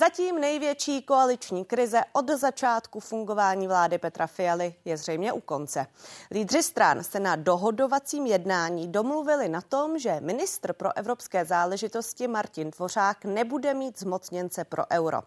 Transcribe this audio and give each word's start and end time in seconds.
Zatím 0.00 0.40
největší 0.40 1.02
koaliční 1.02 1.64
krize 1.64 2.00
od 2.12 2.30
začátku 2.30 3.00
fungování 3.00 3.68
vlády 3.68 3.98
Petra 3.98 4.26
Fialy 4.26 4.74
je 4.84 4.96
zřejmě 4.96 5.32
u 5.32 5.40
konce. 5.40 5.86
Lídři 6.30 6.62
stran 6.62 7.04
se 7.04 7.20
na 7.20 7.36
dohodovacím 7.36 8.26
jednání 8.26 8.88
domluvili 8.88 9.48
na 9.48 9.60
tom, 9.60 9.98
že 9.98 10.20
ministr 10.20 10.72
pro 10.72 10.96
evropské 10.96 11.44
záležitosti 11.44 12.28
Martin 12.28 12.70
Dvořák 12.70 13.24
nebude 13.24 13.74
mít 13.74 13.98
zmocněnce 13.98 14.64
pro 14.64 14.84
euro. 14.92 15.22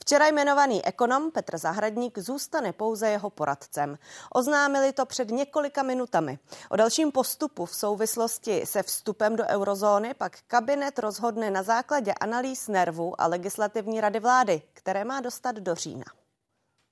Včera 0.00 0.26
jmenovaný 0.26 0.84
ekonom 0.84 1.30
Petr 1.30 1.58
Zahradník 1.58 2.18
zůstane 2.18 2.72
pouze 2.72 3.08
jeho 3.08 3.30
poradcem. 3.30 3.98
Oznámili 4.34 4.92
to 4.92 5.06
před 5.06 5.30
několika 5.30 5.82
minutami. 5.82 6.38
O 6.70 6.76
dalším 6.76 7.12
postupu 7.12 7.64
v 7.64 7.76
souvislosti 7.76 8.62
se 8.66 8.82
vstupem 8.82 9.36
do 9.36 9.44
eurozóny 9.44 10.14
pak 10.14 10.38
kabinet 10.46 10.98
rozhodne 10.98 11.50
na 11.50 11.62
základě 11.62 12.14
analýz 12.14 12.68
nervu 12.68 13.20
a 13.20 13.26
legislativní 13.26 14.00
rady 14.00 14.17
vlády, 14.20 14.62
které 14.72 15.04
má 15.04 15.20
dostat 15.20 15.56
do 15.56 15.74
října. 15.74 16.04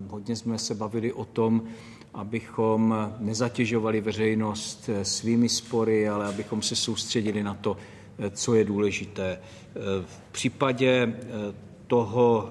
Hodně 0.09 0.37
jsme 0.37 0.59
se 0.59 0.75
bavili 0.75 1.13
o 1.13 1.25
tom, 1.25 1.63
abychom 2.15 2.95
nezatěžovali 3.19 4.01
veřejnost 4.01 4.91
svými 5.03 5.49
spory, 5.49 6.09
ale 6.09 6.27
abychom 6.27 6.63
se 6.63 6.77
soustředili 6.77 7.43
na 7.43 7.55
to, 7.55 7.77
co 8.31 8.55
je 8.55 8.65
důležité. 8.65 9.41
V 10.07 10.21
případě 10.33 11.21
toho, 11.87 12.51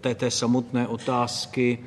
té, 0.00 0.14
té 0.14 0.30
samotné 0.30 0.88
otázky 0.88 1.78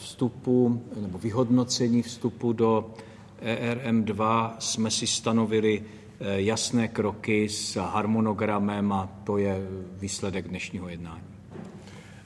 vstupu 0.00 0.82
nebo 0.96 1.18
vyhodnocení 1.18 2.02
vstupu 2.02 2.52
do 2.52 2.94
ERM2 3.42 4.52
jsme 4.58 4.90
si 4.90 5.06
stanovili 5.06 5.84
Eh, 5.84 6.03
jasné 6.24 6.88
kroky 6.88 7.48
s 7.48 7.76
harmonogramem 7.76 8.92
a 8.92 9.08
to 9.24 9.38
je 9.38 9.58
výsledek 10.00 10.48
dnešního 10.48 10.88
jednání. 10.88 11.34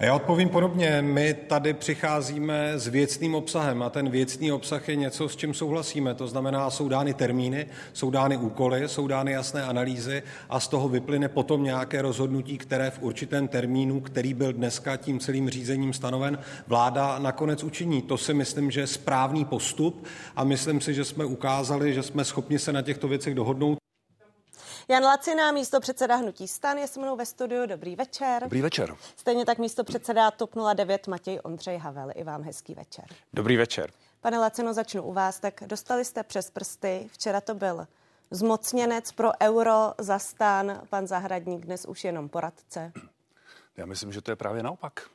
A 0.00 0.05
já 0.05 0.14
odpovím 0.14 0.48
podobně. 0.48 1.03
My 1.03 1.34
tady 1.34 1.75
přicházíme 1.75 2.73
s 2.78 2.86
věcným 2.86 3.34
obsahem 3.34 3.83
a 3.83 3.91
ten 3.91 4.11
věcný 4.11 4.53
obsah 4.53 4.89
je 4.89 4.97
něco, 4.97 5.28
s 5.28 5.36
čím 5.36 5.55
souhlasíme. 5.55 6.14
To 6.14 6.28
znamená, 6.28 6.70
jsou 6.70 6.89
dány 6.89 7.14
termíny, 7.14 7.67
jsou 7.92 8.11
dány 8.11 8.36
úkoly, 8.36 8.89
jsou 8.89 9.06
dány 9.06 9.33
jasné 9.33 9.62
analýzy 9.62 10.23
a 10.48 10.61
z 10.61 10.69
toho 10.69 10.89
vyplyne 10.89 11.28
potom 11.28 11.64
nějaké 11.64 12.03
rozhodnutí, 12.03 12.58
které 12.58 12.91
v 12.91 13.03
určitém 13.03 13.48
termínu, 13.48 14.01
který 14.01 14.34
byl 14.34 14.53
dneska 14.53 14.97
tím 14.97 15.20
celým 15.20 15.51
řízením 15.51 15.92
stanoven, 15.92 16.39
vláda 16.67 17.19
nakonec 17.19 17.64
učiní. 17.64 18.03
To 18.03 18.19
si 18.19 18.34
myslím, 18.34 18.70
že 18.70 18.80
je 18.80 18.86
správný 18.86 19.45
postup 19.45 20.06
a 20.36 20.45
myslím 20.45 20.80
si, 20.80 20.95
že 20.95 21.05
jsme 21.05 21.25
ukázali, 21.25 21.95
že 21.95 22.03
jsme 22.03 22.25
schopni 22.25 22.58
se 22.58 22.73
na 22.73 22.83
těchto 22.83 23.08
věcech 23.08 23.34
dohodnout. 23.34 23.78
Jan 24.91 25.05
Lacina, 25.05 25.53
místo 25.53 25.81
předseda 25.81 26.17
Hnutí 26.17 26.48
stan, 26.48 26.78
je 26.78 26.86
se 26.89 27.00
mnou 27.00 27.17
ve 27.17 27.27
studiu. 27.27 27.67
Dobrý 27.67 27.97
večer. 27.97 28.42
Dobrý 28.42 28.62
večer. 28.62 28.97
Stejně 29.17 29.47
tak 29.47 29.58
místo 29.58 29.84
předseda 29.84 30.30
TOP 30.30 30.50
09 30.75 31.06
Matěj 31.06 31.41
Ondřej 31.42 31.78
Havel. 31.78 32.11
I 32.14 32.25
vám 32.25 32.42
hezký 32.42 32.75
večer. 32.75 33.05
Dobrý 33.33 33.56
večer. 33.56 33.91
Pane 34.20 34.39
Lacino, 34.39 34.75
začnu 34.75 35.03
u 35.03 35.12
vás. 35.12 35.41
Tak 35.41 35.61
dostali 35.67 36.05
jste 36.05 36.22
přes 36.22 36.50
prsty. 36.50 37.08
Včera 37.12 37.41
to 37.41 37.55
byl 37.55 37.86
zmocněnec 38.30 39.12
pro 39.12 39.30
euro 39.42 39.95
za 39.98 40.19
stan, 40.19 40.83
pan 40.91 41.06
Zahradník, 41.06 41.67
dnes 41.67 41.84
už 41.84 42.05
jenom 42.05 42.28
poradce. 42.28 42.92
Já 43.77 43.86
myslím, 43.86 44.12
že 44.12 44.23
to 44.23 44.30
je 44.30 44.36
právě 44.36 44.62
naopak. 44.62 45.11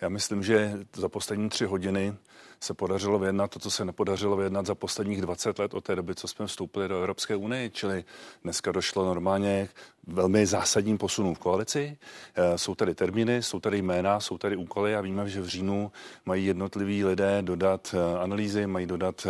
Já 0.00 0.08
myslím, 0.08 0.42
že 0.42 0.78
za 0.96 1.08
poslední 1.08 1.48
tři 1.48 1.64
hodiny 1.64 2.14
se 2.60 2.74
podařilo 2.74 3.18
vyjednat 3.18 3.50
to, 3.50 3.58
co 3.58 3.70
se 3.70 3.84
nepodařilo 3.84 4.36
vyjednat 4.36 4.66
za 4.66 4.74
posledních 4.74 5.20
20 5.20 5.58
let 5.58 5.74
od 5.74 5.84
té 5.84 5.96
doby, 5.96 6.14
co 6.14 6.28
jsme 6.28 6.46
vstoupili 6.46 6.88
do 6.88 6.98
Evropské 6.98 7.36
unie. 7.36 7.70
Čili 7.70 8.04
dneska 8.42 8.72
došlo 8.72 9.04
normálně 9.04 9.68
velmi 10.06 10.46
zásadním 10.46 10.98
posunům 10.98 11.34
v 11.34 11.38
koalici. 11.38 11.98
Eh, 12.34 12.58
jsou 12.58 12.74
tady 12.74 12.94
termíny, 12.94 13.42
jsou 13.42 13.60
tady 13.60 13.82
jména, 13.82 14.20
jsou 14.20 14.38
tady 14.38 14.56
úkoly 14.56 14.96
a 14.96 15.00
víme, 15.00 15.28
že 15.28 15.40
v 15.40 15.46
říjnu 15.46 15.92
mají 16.26 16.46
jednotliví 16.46 17.04
lidé 17.04 17.42
dodat 17.42 17.94
eh, 17.94 18.18
analýzy, 18.18 18.66
mají 18.66 18.86
dodat 18.86 19.26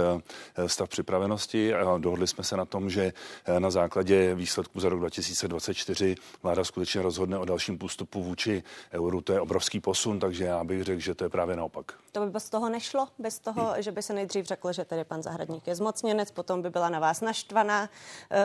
eh, 0.56 0.68
stav 0.68 0.88
připravenosti 0.88 1.74
a 1.74 1.98
dohodli 1.98 2.26
jsme 2.26 2.44
se 2.44 2.56
na 2.56 2.64
tom, 2.64 2.90
že 2.90 3.12
na 3.58 3.70
základě 3.70 4.34
výsledků 4.34 4.80
za 4.80 4.88
rok 4.88 5.00
2024 5.00 6.14
vláda 6.42 6.64
skutečně 6.64 7.02
rozhodne 7.02 7.38
o 7.38 7.44
dalším 7.44 7.78
postupu 7.78 8.22
vůči 8.22 8.62
euru. 8.92 9.20
To 9.20 9.32
je 9.32 9.40
obrovský 9.40 9.80
posun, 9.80 10.18
takže 10.20 10.35
já 10.44 10.64
bych 10.64 10.84
řekl, 10.84 11.00
že 11.00 11.14
to 11.14 11.24
je 11.24 11.30
právě 11.30 11.56
naopak. 11.56 11.92
To 12.12 12.20
by 12.24 12.30
bez 12.30 12.50
toho 12.50 12.68
nešlo, 12.68 13.08
bez 13.18 13.38
toho, 13.38 13.64
hmm. 13.64 13.82
že 13.82 13.92
by 13.92 14.02
se 14.02 14.14
nejdřív 14.14 14.46
řekl, 14.46 14.72
že 14.72 14.84
tedy 14.84 15.04
pan 15.04 15.22
Zahradník 15.22 15.66
je 15.66 15.74
zmocněnec, 15.74 16.30
potom 16.30 16.62
by 16.62 16.70
byla 16.70 16.88
na 16.88 16.98
vás 16.98 17.20
naštvaná, 17.20 17.88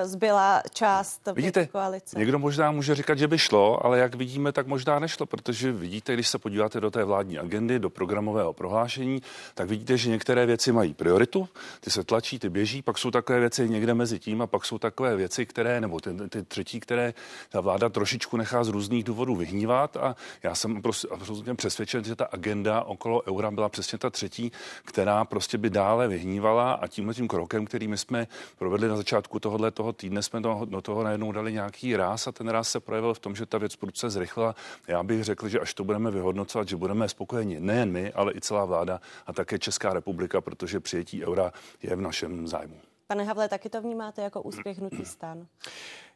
zbyla 0.03 0.63
část 0.73 1.21
Vidíte, 1.35 1.65
koalice. 1.65 2.19
Někdo 2.19 2.39
možná 2.39 2.71
může 2.71 2.95
říkat, 2.95 3.17
že 3.17 3.27
by 3.27 3.37
šlo, 3.37 3.85
ale 3.85 3.99
jak 3.99 4.15
vidíme, 4.15 4.51
tak 4.51 4.67
možná 4.67 4.99
nešlo, 4.99 5.25
protože 5.25 5.71
vidíte, 5.71 6.13
když 6.13 6.27
se 6.27 6.39
podíváte 6.39 6.79
do 6.79 6.91
té 6.91 7.03
vládní 7.03 7.39
agendy, 7.39 7.79
do 7.79 7.89
programového 7.89 8.53
prohlášení, 8.53 9.21
tak 9.53 9.69
vidíte, 9.69 9.97
že 9.97 10.09
některé 10.09 10.45
věci 10.45 10.71
mají 10.71 10.93
prioritu, 10.93 11.49
ty 11.79 11.91
se 11.91 12.03
tlačí, 12.03 12.39
ty 12.39 12.49
běží, 12.49 12.81
pak 12.81 12.97
jsou 12.97 13.11
takové 13.11 13.39
věci 13.39 13.69
někde 13.69 13.93
mezi 13.93 14.19
tím 14.19 14.41
a 14.41 14.47
pak 14.47 14.65
jsou 14.65 14.77
takové 14.77 15.15
věci, 15.15 15.45
které, 15.45 15.81
nebo 15.81 15.99
ty, 15.99 16.29
ty 16.29 16.43
třetí, 16.43 16.79
které 16.79 17.13
ta 17.49 17.61
vláda 17.61 17.89
trošičku 17.89 18.37
nechá 18.37 18.63
z 18.63 18.67
různých 18.67 19.03
důvodů 19.03 19.35
vyhnívat 19.35 19.97
a 19.97 20.15
já 20.43 20.55
jsem 20.55 20.81
prostě 20.81 21.07
absolutně 21.11 21.55
přesvědčen, 21.55 21.80
že 21.85 22.15
ta 22.15 22.25
agenda 22.25 22.83
okolo 22.83 23.21
eura 23.27 23.51
byla 23.51 23.69
přesně 23.69 23.97
ta 23.97 24.09
třetí, 24.09 24.51
která 24.85 25.25
prostě 25.25 25.57
by 25.57 25.69
dále 25.69 26.07
vyhnívala 26.07 26.73
a 26.73 26.87
tímhle 26.87 27.13
tím 27.13 27.27
krokem, 27.27 27.65
který 27.65 27.87
my 27.87 27.97
jsme 27.97 28.27
provedli 28.57 28.87
na 28.87 28.95
začátku 28.95 29.39
tohohle 29.39 29.71
toho 29.71 29.93
týdne, 29.93 30.23
jsme 30.23 30.41
do, 30.41 30.61
do 30.65 30.81
toho 30.81 31.03
najednou 31.03 31.31
dali 31.31 31.53
nějaký 31.53 31.95
ráz 31.95 32.11
ráz 32.11 32.27
a 32.27 32.31
ten 32.31 32.49
ráz 32.49 32.69
se 32.69 32.79
projevil 32.79 33.13
v 33.13 33.19
tom, 33.19 33.35
že 33.35 33.45
ta 33.45 33.57
věc 33.57 33.75
prudce 33.75 34.09
zrychla. 34.09 34.55
Já 34.87 35.03
bych 35.03 35.23
řekl, 35.23 35.49
že 35.49 35.59
až 35.59 35.73
to 35.73 35.83
budeme 35.83 36.11
vyhodnocovat, 36.11 36.67
že 36.67 36.75
budeme 36.75 37.09
spokojeni 37.09 37.59
nejen 37.59 37.91
my, 37.91 38.13
ale 38.13 38.33
i 38.33 38.41
celá 38.41 38.65
vláda 38.65 39.01
a 39.27 39.33
také 39.33 39.59
Česká 39.59 39.93
republika, 39.93 40.41
protože 40.41 40.79
přijetí 40.79 41.25
eura 41.25 41.51
je 41.83 41.95
v 41.95 42.01
našem 42.01 42.47
zájmu. 42.47 42.75
Pane 43.07 43.23
Havle, 43.23 43.49
taky 43.49 43.69
to 43.69 43.81
vnímáte 43.81 44.21
jako 44.21 44.41
úspěch 44.41 44.77
hnutí 44.77 45.05
stan? 45.05 45.47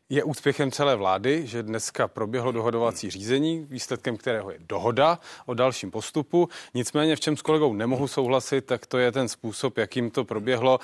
Je 0.10 0.24
úspěchem 0.24 0.72
celé 0.72 0.96
vlády, 0.96 1.48
že 1.48 1.64
dneska 1.64 2.08
proběhlo 2.08 2.52
dohodovací 2.52 3.10
řízení, 3.10 3.66
výsledkem 3.70 4.18
kterého 4.18 4.52
je 4.52 4.58
dohoda 4.70 5.20
o 5.46 5.54
dalším 5.54 5.92
postupu. 5.92 6.50
Nicméně, 6.74 7.16
v 7.16 7.20
čem 7.20 7.38
s 7.38 7.42
kolegou 7.42 7.74
nemohu 7.74 8.08
souhlasit, 8.08 8.66
tak 8.66 8.86
to 8.86 8.98
je 8.98 9.12
ten 9.12 9.28
způsob, 9.28 9.78
jakým 9.78 10.12
to 10.12 10.26
proběhlo. 10.26 10.80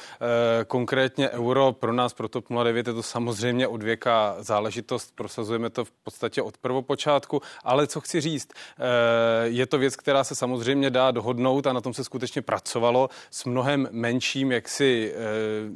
E, 0.62 0.66
konkrétně 0.66 1.30
euro 1.30 1.74
pro 1.74 1.94
nás, 1.94 2.14
pro 2.14 2.28
TOP 2.28 2.46
09, 2.64 2.88
je 2.88 2.94
to 2.94 3.04
samozřejmě 3.04 3.68
odvěká 3.68 4.36
záležitost, 4.40 5.16
prosazujeme 5.16 5.70
to 5.70 5.86
v 5.86 5.92
podstatě 5.92 6.42
od 6.42 6.58
prvopočátku, 6.58 7.42
ale 7.64 7.88
co 7.88 8.02
chci 8.02 8.22
říct, 8.22 8.50
e, 8.54 9.48
je 9.48 9.66
to 9.66 9.78
věc, 9.78 9.96
která 9.96 10.24
se 10.24 10.36
samozřejmě 10.36 10.90
dá 10.90 11.12
dohodnout 11.12 11.68
a 11.68 11.74
na 11.74 11.82
tom 11.82 11.94
se 11.94 12.04
skutečně 12.04 12.42
pracovalo 12.42 13.10
s 13.32 13.46
mnohem 13.46 13.88
menším 13.92 14.52
jaksi 14.52 15.14
e, 15.16 15.20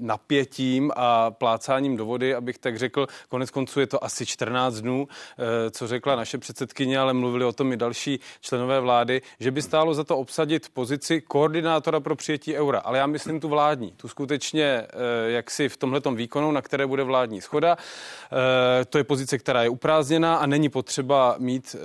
napětím 0.02 0.92
a 0.96 1.32
plácáním 1.32 1.98
do 1.98 2.06
vody, 2.06 2.36
abych 2.36 2.58
tak 2.58 2.78
řekl, 2.78 3.08
Konec 3.36 3.52
konců 3.52 3.80
je 3.80 3.88
to 3.88 4.04
asi 4.04 4.26
14 4.26 4.76
dnů, 4.76 5.08
eh, 5.08 5.72
co 5.72 5.88
řekla 5.88 6.16
naše 6.16 6.38
předsedkyně, 6.38 7.00
ale 7.00 7.14
mluvili 7.14 7.46
o 7.46 7.52
tom 7.52 7.74
i 7.74 7.78
další 7.78 8.20
členové 8.42 8.80
vlády, 8.80 9.22
že 9.40 9.52
by 9.52 9.62
stálo 9.62 9.94
za 9.94 10.04
to 10.04 10.18
obsadit 10.18 10.70
pozici 10.74 11.22
koordinátora 11.22 12.00
pro 12.00 12.16
přijetí 12.16 12.56
eura. 12.56 12.80
Ale 12.80 12.98
já 12.98 13.08
myslím 13.08 13.40
tu 13.40 13.50
vládní, 13.50 13.92
tu 13.92 14.08
skutečně 14.08 14.64
eh, 14.64 14.88
jaksi 15.32 15.70
v 15.70 15.78
tomhletom 15.78 16.16
výkonu, 16.16 16.52
na 16.52 16.62
které 16.62 16.88
bude 16.88 17.04
vládní 17.04 17.42
schoda. 17.42 17.78
Eh, 17.78 18.86
to 18.86 18.98
je 18.98 19.04
pozice, 19.04 19.38
která 19.38 19.64
je 19.64 19.70
uprázdněná 19.70 20.36
a 20.36 20.46
není 20.46 20.70
potřeba 20.70 21.36
mít 21.40 21.76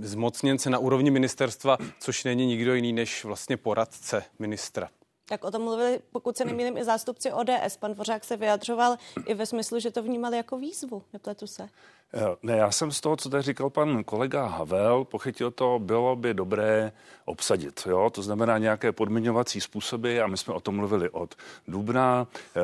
zmocněnce 0.00 0.70
na 0.70 0.78
úrovni 0.78 1.10
ministerstva, 1.10 1.78
což 1.98 2.24
není 2.24 2.46
nikdo 2.46 2.74
jiný 2.74 2.92
než 2.92 3.24
vlastně 3.24 3.56
poradce 3.56 4.24
ministra. 4.38 4.88
Tak 5.30 5.44
o 5.44 5.50
tom 5.50 5.62
mluvili, 5.62 6.00
pokud 6.12 6.36
se 6.36 6.44
nemýlím, 6.44 6.76
i 6.76 6.84
zástupci 6.84 7.32
ODS. 7.32 7.76
Pan 7.78 7.94
Dvořák 7.94 8.24
se 8.24 8.36
vyjadřoval 8.36 8.96
i 9.26 9.34
ve 9.34 9.46
smyslu, 9.46 9.78
že 9.78 9.90
to 9.90 10.02
vnímal 10.02 10.34
jako 10.34 10.58
výzvu. 10.58 11.02
Nepletu 11.12 11.46
se. 11.46 11.68
Eh, 12.14 12.36
ne, 12.42 12.56
já 12.56 12.70
jsem 12.70 12.92
z 12.92 13.00
toho, 13.00 13.16
co 13.16 13.30
tady 13.30 13.42
říkal 13.42 13.70
pan 13.70 14.04
kolega 14.04 14.46
Havel, 14.46 15.04
pochytil 15.04 15.50
to, 15.50 15.78
bylo 15.78 16.16
by 16.16 16.34
dobré 16.34 16.92
obsadit. 17.24 17.82
Jo? 17.86 18.10
To 18.10 18.22
znamená 18.22 18.58
nějaké 18.58 18.92
podmiňovací 18.92 19.60
způsoby 19.60 20.20
a 20.20 20.26
my 20.26 20.36
jsme 20.36 20.54
o 20.54 20.60
tom 20.60 20.76
mluvili 20.76 21.10
od 21.10 21.34
Dubna. 21.68 22.26
E, 22.56 22.60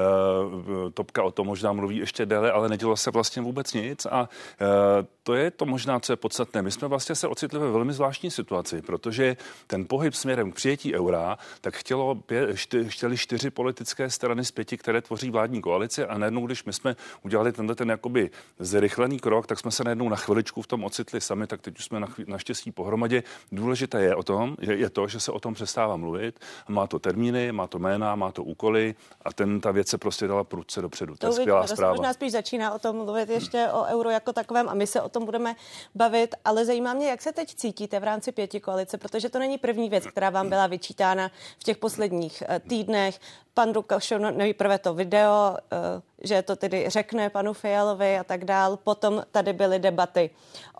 Topka 0.90 1.22
o 1.22 1.30
tom 1.30 1.46
možná 1.46 1.72
mluví 1.72 1.96
ještě 1.96 2.26
déle, 2.26 2.52
ale 2.52 2.68
nedělo 2.68 2.96
se 2.96 3.10
vlastně 3.10 3.42
vůbec 3.42 3.72
nic 3.72 4.06
a 4.06 4.28
e, 4.60 5.06
to 5.26 5.34
je 5.34 5.50
to 5.50 5.66
možná, 5.66 6.00
co 6.00 6.12
je 6.12 6.16
podstatné. 6.16 6.62
My 6.62 6.70
jsme 6.70 6.88
vlastně 6.88 7.14
se 7.14 7.28
ocitli 7.28 7.58
ve 7.58 7.70
velmi 7.70 7.92
zvláštní 7.92 8.30
situaci, 8.30 8.82
protože 8.82 9.36
ten 9.66 9.86
pohyb 9.86 10.14
směrem 10.14 10.52
k 10.52 10.54
přijetí 10.54 10.94
eura, 10.94 11.38
tak 11.60 11.76
chtělo 11.76 12.14
pě, 12.14 12.56
čty, 12.56 12.84
chtěli 12.88 13.16
čtyři 13.16 13.50
politické 13.50 14.10
strany 14.10 14.44
z 14.44 14.50
pěti, 14.50 14.76
které 14.76 15.02
tvoří 15.02 15.30
vládní 15.30 15.62
koalici 15.62 16.04
a 16.04 16.18
najednou, 16.18 16.46
když 16.46 16.64
my 16.64 16.72
jsme 16.72 16.96
udělali 17.22 17.52
tenhle 17.52 17.74
ten 17.74 17.90
jakoby 17.90 18.30
zrychlený 18.58 19.18
krok, 19.18 19.36
rok, 19.36 19.46
tak 19.46 19.58
jsme 19.58 19.70
se 19.70 19.84
najednou 19.84 20.08
na 20.08 20.16
chviličku 20.16 20.62
v 20.62 20.66
tom 20.66 20.84
ocitli 20.84 21.20
sami, 21.20 21.46
tak 21.46 21.60
teď 21.60 21.78
už 21.78 21.84
jsme 21.84 22.00
na, 22.00 22.08
naštěstí 22.26 22.72
pohromadě. 22.72 23.22
Důležité 23.52 24.02
je 24.02 24.14
o 24.14 24.22
tom, 24.22 24.56
je, 24.60 24.76
je 24.76 24.90
to, 24.90 25.08
že 25.08 25.20
se 25.20 25.32
o 25.32 25.40
tom 25.40 25.54
přestává 25.54 25.96
mluvit. 25.96 26.40
Má 26.68 26.86
to 26.86 26.98
termíny, 26.98 27.52
má 27.52 27.66
to 27.66 27.78
jména, 27.78 28.16
má 28.16 28.32
to 28.32 28.44
úkoly 28.44 28.94
a 29.22 29.32
ten 29.32 29.60
ta 29.60 29.70
věc 29.70 29.88
se 29.88 29.98
prostě 29.98 30.26
dala 30.26 30.44
prudce 30.44 30.82
dopředu. 30.82 31.12
To, 31.12 31.18
to 31.18 31.26
je 31.26 31.32
skvělá 31.32 31.66
zpráva. 31.66 31.94
Možná 31.94 32.12
spíš 32.12 32.32
začíná 32.32 32.74
o 32.74 32.78
tom 32.78 32.96
mluvit 32.96 33.28
ještě 33.28 33.68
o 33.72 33.84
euro 33.84 34.10
jako 34.10 34.32
takovém 34.32 34.68
a 34.68 34.74
my 34.74 34.86
se 34.86 35.00
o 35.00 35.08
tom 35.16 35.24
budeme 35.24 35.56
bavit, 35.94 36.34
ale 36.44 36.64
zajímá 36.64 36.94
mě, 36.94 37.08
jak 37.08 37.22
se 37.22 37.32
teď 37.32 37.54
cítíte 37.54 38.00
v 38.00 38.04
rámci 38.04 38.32
pěti 38.32 38.60
koalice, 38.60 38.98
protože 38.98 39.28
to 39.28 39.38
není 39.38 39.58
první 39.58 39.88
věc, 39.88 40.06
která 40.06 40.30
vám 40.30 40.48
byla 40.48 40.66
vyčítána 40.66 41.30
v 41.58 41.64
těch 41.64 41.76
posledních 41.76 42.42
eh, 42.42 42.60
týdnech. 42.60 43.20
Pan 43.56 43.72
Lukašov 43.72 44.20
nejprve 44.36 44.78
to 44.78 44.94
video, 44.94 45.56
eh, 45.72 46.02
že 46.22 46.42
to 46.42 46.56
tedy 46.56 46.84
řekne 46.88 47.30
panu 47.30 47.52
Fialovi 47.52 48.18
a 48.18 48.24
tak 48.24 48.44
dál. 48.44 48.76
Potom 48.76 49.22
tady 49.32 49.52
byly 49.52 49.78
debaty 49.78 50.30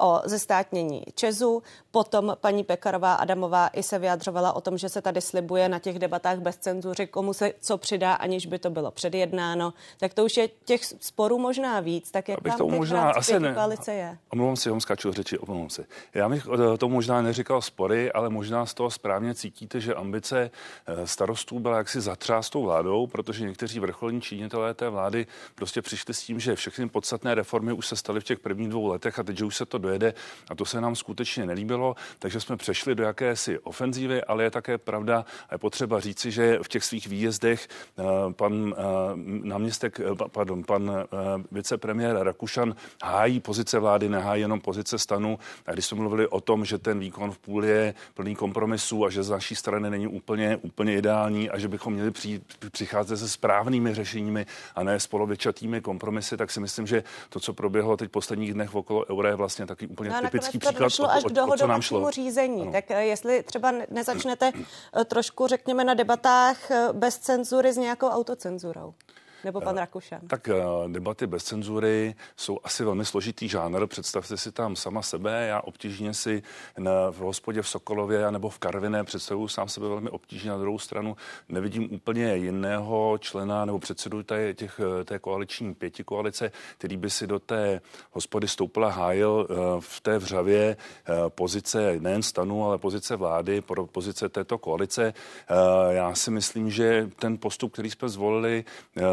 o 0.00 0.20
zestátnění 0.24 1.02
Česu, 1.14 1.62
potom 1.90 2.36
paní 2.40 2.64
Pekarová 2.64 3.14
Adamová 3.14 3.68
i 3.68 3.82
se 3.82 3.98
vyjadřovala 3.98 4.52
o 4.52 4.60
tom, 4.60 4.78
že 4.78 4.88
se 4.88 5.02
tady 5.02 5.20
slibuje 5.20 5.68
na 5.68 5.78
těch 5.78 5.98
debatách 5.98 6.38
bez 6.38 6.56
cenzury, 6.56 7.06
komu 7.06 7.32
se 7.32 7.52
co 7.60 7.78
přidá, 7.78 8.14
aniž 8.14 8.46
by 8.46 8.58
to 8.58 8.70
bylo 8.70 8.90
předjednáno. 8.90 9.72
Tak 9.98 10.14
to 10.14 10.24
už 10.24 10.36
je 10.36 10.48
těch 10.64 10.84
sporů 10.84 11.38
možná 11.38 11.80
víc, 11.80 12.10
tak 12.10 12.28
jak 12.28 12.48
vám 12.48 12.58
to 12.58 12.68
možná 12.68 13.10
asi 13.10 13.40
ne. 13.40 13.54
koalice 13.54 13.94
je? 13.94 14.18
Omlouvám 14.32 14.56
si, 14.56 14.70
skáču 14.78 15.12
řeči, 15.12 15.38
omlouvám 15.38 15.70
se. 15.70 15.84
Já 16.14 16.28
bych 16.28 16.46
eh, 16.74 16.78
to 16.78 16.88
možná 16.88 17.22
neříkal 17.22 17.62
spory, 17.62 18.12
ale 18.12 18.30
možná 18.30 18.66
z 18.66 18.74
toho 18.74 18.90
správně 18.90 19.34
cítíte, 19.34 19.80
že 19.80 19.94
ambice 19.94 20.50
eh, 20.86 21.06
starostů 21.06 21.58
byla 21.58 21.78
jaksi 21.78 22.00
zatřást 22.00 22.50
tou 22.50 22.65
vládou, 22.66 23.06
protože 23.06 23.44
někteří 23.44 23.80
vrcholní 23.80 24.20
činitelé 24.20 24.74
té 24.74 24.88
vlády 24.88 25.26
prostě 25.54 25.82
přišli 25.82 26.14
s 26.14 26.22
tím, 26.22 26.40
že 26.40 26.56
všechny 26.56 26.88
podstatné 26.88 27.34
reformy 27.34 27.72
už 27.72 27.86
se 27.86 27.96
staly 27.96 28.20
v 28.20 28.24
těch 28.24 28.38
prvních 28.38 28.68
dvou 28.68 28.86
letech 28.86 29.18
a 29.18 29.22
teď, 29.22 29.38
že 29.38 29.44
už 29.44 29.56
se 29.56 29.66
to 29.66 29.78
dojede 29.78 30.14
a 30.50 30.54
to 30.54 30.64
se 30.64 30.80
nám 30.80 30.96
skutečně 30.96 31.46
nelíbilo, 31.46 31.94
takže 32.18 32.40
jsme 32.40 32.56
přešli 32.56 32.94
do 32.94 33.04
jakési 33.04 33.58
ofenzívy, 33.58 34.24
ale 34.24 34.44
je 34.44 34.50
také 34.50 34.78
pravda 34.78 35.24
a 35.48 35.54
je 35.54 35.58
potřeba 35.58 36.00
říci, 36.00 36.30
že 36.30 36.58
v 36.62 36.68
těch 36.68 36.84
svých 36.84 37.06
výjezdech 37.06 37.68
eh, 37.68 38.02
pan 38.32 38.74
eh, 38.76 38.82
náměstek, 39.48 40.00
eh, 40.00 40.28
pardon, 40.32 40.64
pan 40.64 40.92
vicepremiér 41.52 42.18
Rakušan 42.18 42.74
hájí 43.02 43.40
pozice 43.40 43.78
vlády, 43.78 44.08
nehájí 44.08 44.40
jenom 44.40 44.60
pozice 44.60 44.98
stanu. 44.98 45.38
A 45.66 45.72
když 45.72 45.86
jsme 45.86 45.98
mluvili 45.98 46.26
o 46.28 46.40
tom, 46.40 46.64
že 46.64 46.78
ten 46.78 46.98
výkon 46.98 47.30
v 47.30 47.38
půl 47.38 47.64
je 47.64 47.94
plný 48.14 48.34
kompromisů 48.34 49.04
a 49.04 49.10
že 49.10 49.22
z 49.22 49.30
naší 49.30 49.54
strany 49.54 49.90
není 49.90 50.06
úplně, 50.06 50.56
úplně 50.56 50.96
ideální 50.96 51.50
a 51.50 51.58
že 51.58 51.68
bychom 51.68 51.92
měli 51.92 52.10
přijít, 52.10 52.55
přicházet 52.72 53.16
se 53.16 53.28
správnými 53.28 53.94
řešeními 53.94 54.46
a 54.74 54.82
ne 54.82 55.00
s 55.00 55.06
polovičatými 55.06 55.80
kompromisy, 55.80 56.36
tak 56.36 56.50
si 56.50 56.60
myslím, 56.60 56.86
že 56.86 57.04
to, 57.28 57.40
co 57.40 57.52
proběhlo 57.52 57.96
teď 57.96 58.08
v 58.08 58.12
posledních 58.12 58.54
dnech 58.54 58.74
okolo 58.74 59.04
eura, 59.10 59.28
je 59.28 59.34
vlastně 59.34 59.66
taky 59.66 59.86
úplně 59.86 60.10
no 60.10 60.20
typický 60.20 60.58
to 60.58 60.68
příklad, 60.68 61.00
o, 61.00 61.10
až 61.10 61.24
k 61.24 61.36
o, 61.38 61.52
o 61.52 61.56
co 61.56 61.66
nám 61.66 61.82
šlo. 61.82 62.10
řízení. 62.10 62.62
Ano. 62.62 62.72
Tak 62.72 62.90
eh, 62.90 63.04
jestli 63.04 63.42
třeba 63.42 63.72
nezačnete 63.90 64.52
eh, 65.00 65.04
trošku, 65.04 65.46
řekněme, 65.46 65.84
na 65.84 65.94
debatách 65.94 66.70
eh, 66.70 66.88
bez 66.92 67.18
cenzury 67.18 67.72
s 67.72 67.76
nějakou 67.76 68.08
autocenzurou. 68.08 68.94
Nebo 69.46 69.60
pan 69.60 69.76
Rakušan? 69.76 70.20
Tak 70.26 70.48
debaty 70.88 71.26
bez 71.26 71.44
cenzury 71.44 72.14
jsou 72.36 72.58
asi 72.64 72.84
velmi 72.84 73.04
složitý 73.04 73.48
žánr. 73.48 73.86
Představte 73.86 74.36
si 74.36 74.52
tam 74.52 74.76
sama 74.76 75.02
sebe. 75.02 75.46
Já 75.46 75.60
obtížně 75.60 76.14
si 76.14 76.42
na, 76.78 76.90
v 77.10 77.18
hospodě 77.18 77.62
v 77.62 77.68
Sokolově 77.68 78.30
nebo 78.30 78.48
v 78.48 78.58
Karviné 78.58 79.04
představuju 79.04 79.48
sám 79.48 79.68
sebe 79.68 79.88
velmi 79.88 80.10
obtížně. 80.10 80.50
Na 80.50 80.58
druhou 80.58 80.78
stranu 80.78 81.16
nevidím 81.48 81.94
úplně 81.94 82.36
jiného 82.36 83.18
člena 83.20 83.64
nebo 83.64 83.78
předsedu 83.78 84.22
té, 84.22 84.54
těch, 84.54 84.80
té 85.04 85.18
koaliční 85.18 85.74
pěti 85.74 86.04
koalice, 86.04 86.52
který 86.78 86.96
by 86.96 87.10
si 87.10 87.26
do 87.26 87.38
té 87.38 87.80
hospody 88.12 88.48
stoupila 88.48 88.90
hájil 88.90 89.48
v 89.80 90.00
té 90.00 90.18
vřavě 90.18 90.76
pozice 91.28 91.96
nejen 92.00 92.22
stanu, 92.22 92.64
ale 92.64 92.78
pozice 92.78 93.16
vlády, 93.16 93.62
pozice 93.92 94.28
této 94.28 94.58
koalice. 94.58 95.14
Já 95.90 96.14
si 96.14 96.30
myslím, 96.30 96.70
že 96.70 97.10
ten 97.18 97.38
postup, 97.38 97.72
který 97.72 97.90
jsme 97.90 98.08
zvolili, 98.08 98.64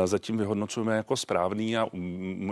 zatím 0.05 0.22
vyhodnocujeme 0.31 0.95
jako 0.95 1.17
správný 1.17 1.77
a 1.77 1.87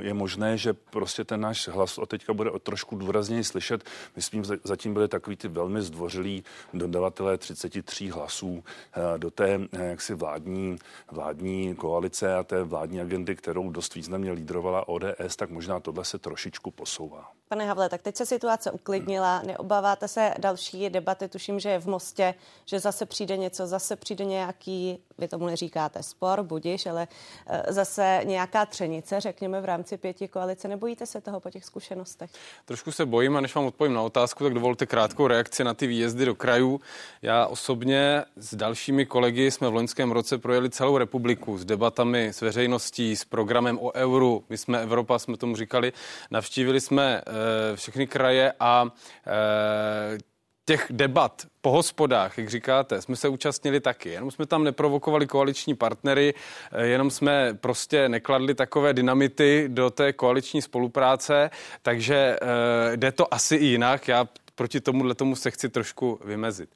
je 0.01 0.13
možné, 0.13 0.57
že 0.57 0.73
prostě 0.73 1.23
ten 1.23 1.41
náš 1.41 1.67
hlas 1.67 1.97
od 1.97 2.09
teďka 2.09 2.33
bude 2.33 2.51
trošku 2.63 2.95
důrazněji 2.95 3.43
slyšet. 3.43 3.83
Myslím, 4.15 4.43
zatím 4.63 4.93
byly 4.93 5.07
takový 5.07 5.35
ty 5.35 5.47
velmi 5.47 5.81
zdvořilí 5.81 6.43
dodavatelé 6.73 7.37
33 7.37 8.09
hlasů 8.09 8.63
eh, 8.63 9.17
do 9.17 9.31
té 9.31 9.59
eh, 9.71 9.89
jaksi 9.89 10.13
vládní, 10.13 10.77
vládní 11.11 11.75
koalice 11.75 12.35
a 12.35 12.43
té 12.43 12.63
vládní 12.63 13.01
agendy, 13.01 13.35
kterou 13.35 13.69
dost 13.69 13.95
významně 13.95 14.31
lídrovala 14.31 14.87
ODS, 14.87 15.35
tak 15.35 15.49
možná 15.49 15.79
tohle 15.79 16.05
se 16.05 16.19
trošičku 16.19 16.71
posouvá. 16.71 17.40
Pane 17.51 17.65
Havle, 17.65 17.89
tak 17.89 18.01
teď 18.01 18.15
se 18.15 18.25
situace 18.25 18.71
uklidnila, 18.71 19.41
neobáváte 19.45 20.07
se 20.07 20.33
další 20.39 20.89
debaty, 20.89 21.27
tuším, 21.27 21.59
že 21.59 21.69
je 21.69 21.79
v 21.79 21.85
Mostě, 21.85 22.33
že 22.65 22.79
zase 22.79 23.05
přijde 23.05 23.37
něco, 23.37 23.67
zase 23.67 23.95
přijde 23.95 24.25
nějaký, 24.25 24.97
vy 25.17 25.27
tomu 25.27 25.45
neříkáte 25.45 26.03
spor, 26.03 26.43
budiš, 26.43 26.85
ale 26.85 27.07
eh, 27.47 27.73
zase 27.73 28.21
nějaká 28.23 28.65
třenice, 28.65 29.19
řekněme, 29.19 29.61
v 29.61 29.65
rámci 29.65 29.97
pěti 29.97 30.27
koalice. 30.27 30.67
Nebojíte 30.67 31.05
se 31.05 31.21
toho 31.21 31.39
po 31.39 31.49
těch 31.49 31.65
zkušenostech? 31.65 32.29
Trošku 32.65 32.91
se 32.91 33.05
bojím 33.05 33.37
a 33.37 33.41
než 33.41 33.55
vám 33.55 33.65
odpovím 33.65 33.93
na 33.93 34.01
otázku, 34.01 34.43
tak 34.43 34.53
dovolte 34.53 34.85
krátkou 34.85 35.27
reakci 35.27 35.63
na 35.63 35.73
ty 35.73 35.87
výjezdy 35.87 36.25
do 36.25 36.35
krajů. 36.35 36.81
Já 37.21 37.47
osobně 37.47 38.23
s 38.35 38.55
dalšími 38.55 39.05
kolegy 39.05 39.51
jsme 39.51 39.69
v 39.69 39.73
loňském 39.73 40.11
roce 40.11 40.37
projeli 40.37 40.69
celou 40.69 40.97
republiku 40.97 41.57
s 41.57 41.65
debatami 41.65 42.27
s 42.27 42.41
veřejností, 42.41 43.15
s 43.15 43.25
programem 43.25 43.79
o 43.79 43.93
euru. 43.93 44.43
My 44.49 44.57
jsme 44.57 44.81
Evropa, 44.81 45.19
jsme 45.19 45.37
tomu 45.37 45.55
říkali. 45.55 45.93
Navštívili 46.31 46.81
jsme 46.81 47.21
e, 47.27 47.40
všechny 47.75 48.07
kraje 48.07 48.53
a 48.59 48.87
e, 49.27 50.17
těch 50.65 50.87
debat 50.89 51.47
po 51.61 51.71
hospodách, 51.71 52.37
jak 52.37 52.49
říkáte, 52.49 53.01
jsme 53.01 53.15
se 53.15 53.27
účastnili 53.27 53.79
taky. 53.79 54.09
Jenom 54.09 54.31
jsme 54.31 54.45
tam 54.45 54.63
neprovokovali 54.63 55.27
koaliční 55.27 55.75
partnery, 55.75 56.33
eh, 56.71 56.85
jenom 56.85 57.11
jsme 57.11 57.53
prostě 57.53 58.09
nekladli 58.09 58.55
takové 58.55 58.93
dynamity 58.93 59.65
do 59.67 59.89
té 59.89 60.13
koaliční 60.13 60.61
spolupráce, 60.61 61.49
takže 61.81 62.37
jde 62.95 63.11
to 63.11 63.33
asi 63.33 63.55
i 63.55 63.65
jinak. 63.65 64.07
Já 64.07 64.27
proti 64.55 64.81
tomuhle 64.81 65.15
tomu 65.15 65.35
se 65.35 65.51
chci 65.51 65.69
trošku 65.69 66.19
vymezit. 66.25 66.69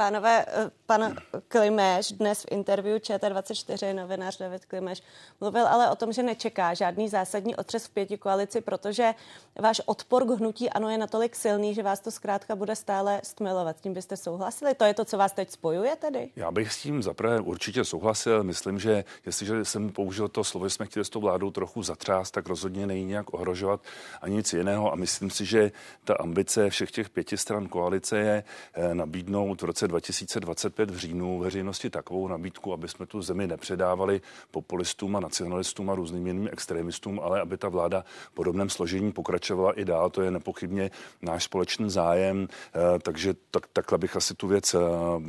Pánové, 0.00 0.44
eh, 0.48 0.70
pan 0.86 1.16
Klimeš 1.48 2.12
dnes 2.12 2.42
v 2.42 2.46
interview 2.50 2.98
ČT24, 2.98 3.94
novinář 3.94 4.38
David 4.38 4.64
Klimeš, 4.64 5.02
mluvil 5.40 5.66
ale 5.66 5.90
o 5.90 5.96
tom, 5.96 6.12
že 6.12 6.22
nečeká 6.22 6.74
žádný 6.74 7.08
zásadní 7.08 7.56
otřes 7.56 7.86
v 7.86 7.90
pěti 7.90 8.18
koalici, 8.18 8.60
protože 8.60 9.14
váš 9.58 9.80
odpor 9.86 10.24
k 10.24 10.30
hnutí 10.30 10.70
ano 10.70 10.90
je 10.90 10.98
natolik 10.98 11.36
silný, 11.36 11.74
že 11.74 11.82
vás 11.82 12.00
to 12.00 12.10
zkrátka 12.10 12.56
bude 12.56 12.76
stále 12.76 13.20
stmelovat. 13.24 13.80
Tím 13.80 13.94
byste 13.94 14.16
souhlasili? 14.16 14.74
To 14.74 14.84
je 14.84 14.94
to, 14.94 15.04
co 15.04 15.18
vás 15.18 15.32
teď 15.32 15.50
spojuje 15.50 15.96
tedy? 15.96 16.30
Já 16.36 16.50
bych 16.50 16.72
s 16.72 16.82
tím 16.82 17.02
zaprvé 17.02 17.40
určitě 17.40 17.84
souhlasil. 17.84 18.44
Myslím, 18.44 18.78
že 18.78 19.04
jestliže 19.26 19.64
jsem 19.64 19.92
použil 19.92 20.28
to 20.28 20.44
slovo, 20.44 20.66
že 20.66 20.70
jsme 20.70 20.86
chtěli 20.86 21.04
s 21.04 21.10
tou 21.10 21.20
vládou 21.20 21.50
trochu 21.50 21.82
zatřást, 21.82 22.30
tak 22.30 22.46
rozhodně 22.46 22.86
není 22.86 23.04
nějak 23.04 23.34
ohrožovat 23.34 23.80
ani 24.20 24.36
nic 24.36 24.52
jiného. 24.52 24.92
A 24.92 24.96
myslím 24.96 25.30
si, 25.30 25.44
že 25.44 25.72
ta 26.04 26.14
ambice 26.14 26.70
všech 26.70 26.90
těch 26.90 27.10
pěti 27.10 27.36
stran 27.36 27.68
koalice 27.68 28.18
je 28.18 28.44
eh, 28.74 28.94
nabídnout 28.94 29.62
v 29.62 29.64
roce 29.64 29.89
2025 29.90 30.90
v 30.90 30.96
říjnu 30.96 31.38
veřejnosti 31.38 31.90
takovou 31.90 32.28
nabídku, 32.28 32.72
aby 32.72 32.88
jsme 32.88 33.06
tu 33.06 33.22
zemi 33.22 33.46
nepředávali 33.46 34.20
populistům 34.50 35.16
a 35.16 35.20
nacionalistům 35.20 35.90
a 35.90 35.94
různým 35.94 36.26
jiným 36.26 36.48
extremistům, 36.52 37.20
ale 37.22 37.40
aby 37.40 37.56
ta 37.56 37.68
vláda 37.68 38.04
v 38.30 38.34
podobném 38.34 38.70
složení 38.70 39.12
pokračovala 39.12 39.80
i 39.80 39.84
dál. 39.84 40.10
To 40.10 40.22
je 40.22 40.30
nepochybně 40.30 40.90
náš 41.22 41.44
společný 41.44 41.90
zájem, 41.90 42.48
eh, 42.48 42.98
takže 42.98 43.34
tak, 43.50 43.66
takhle 43.72 43.98
bych 43.98 44.16
asi 44.16 44.34
tu 44.34 44.48
věc 44.48 44.74
eh, 44.74 44.78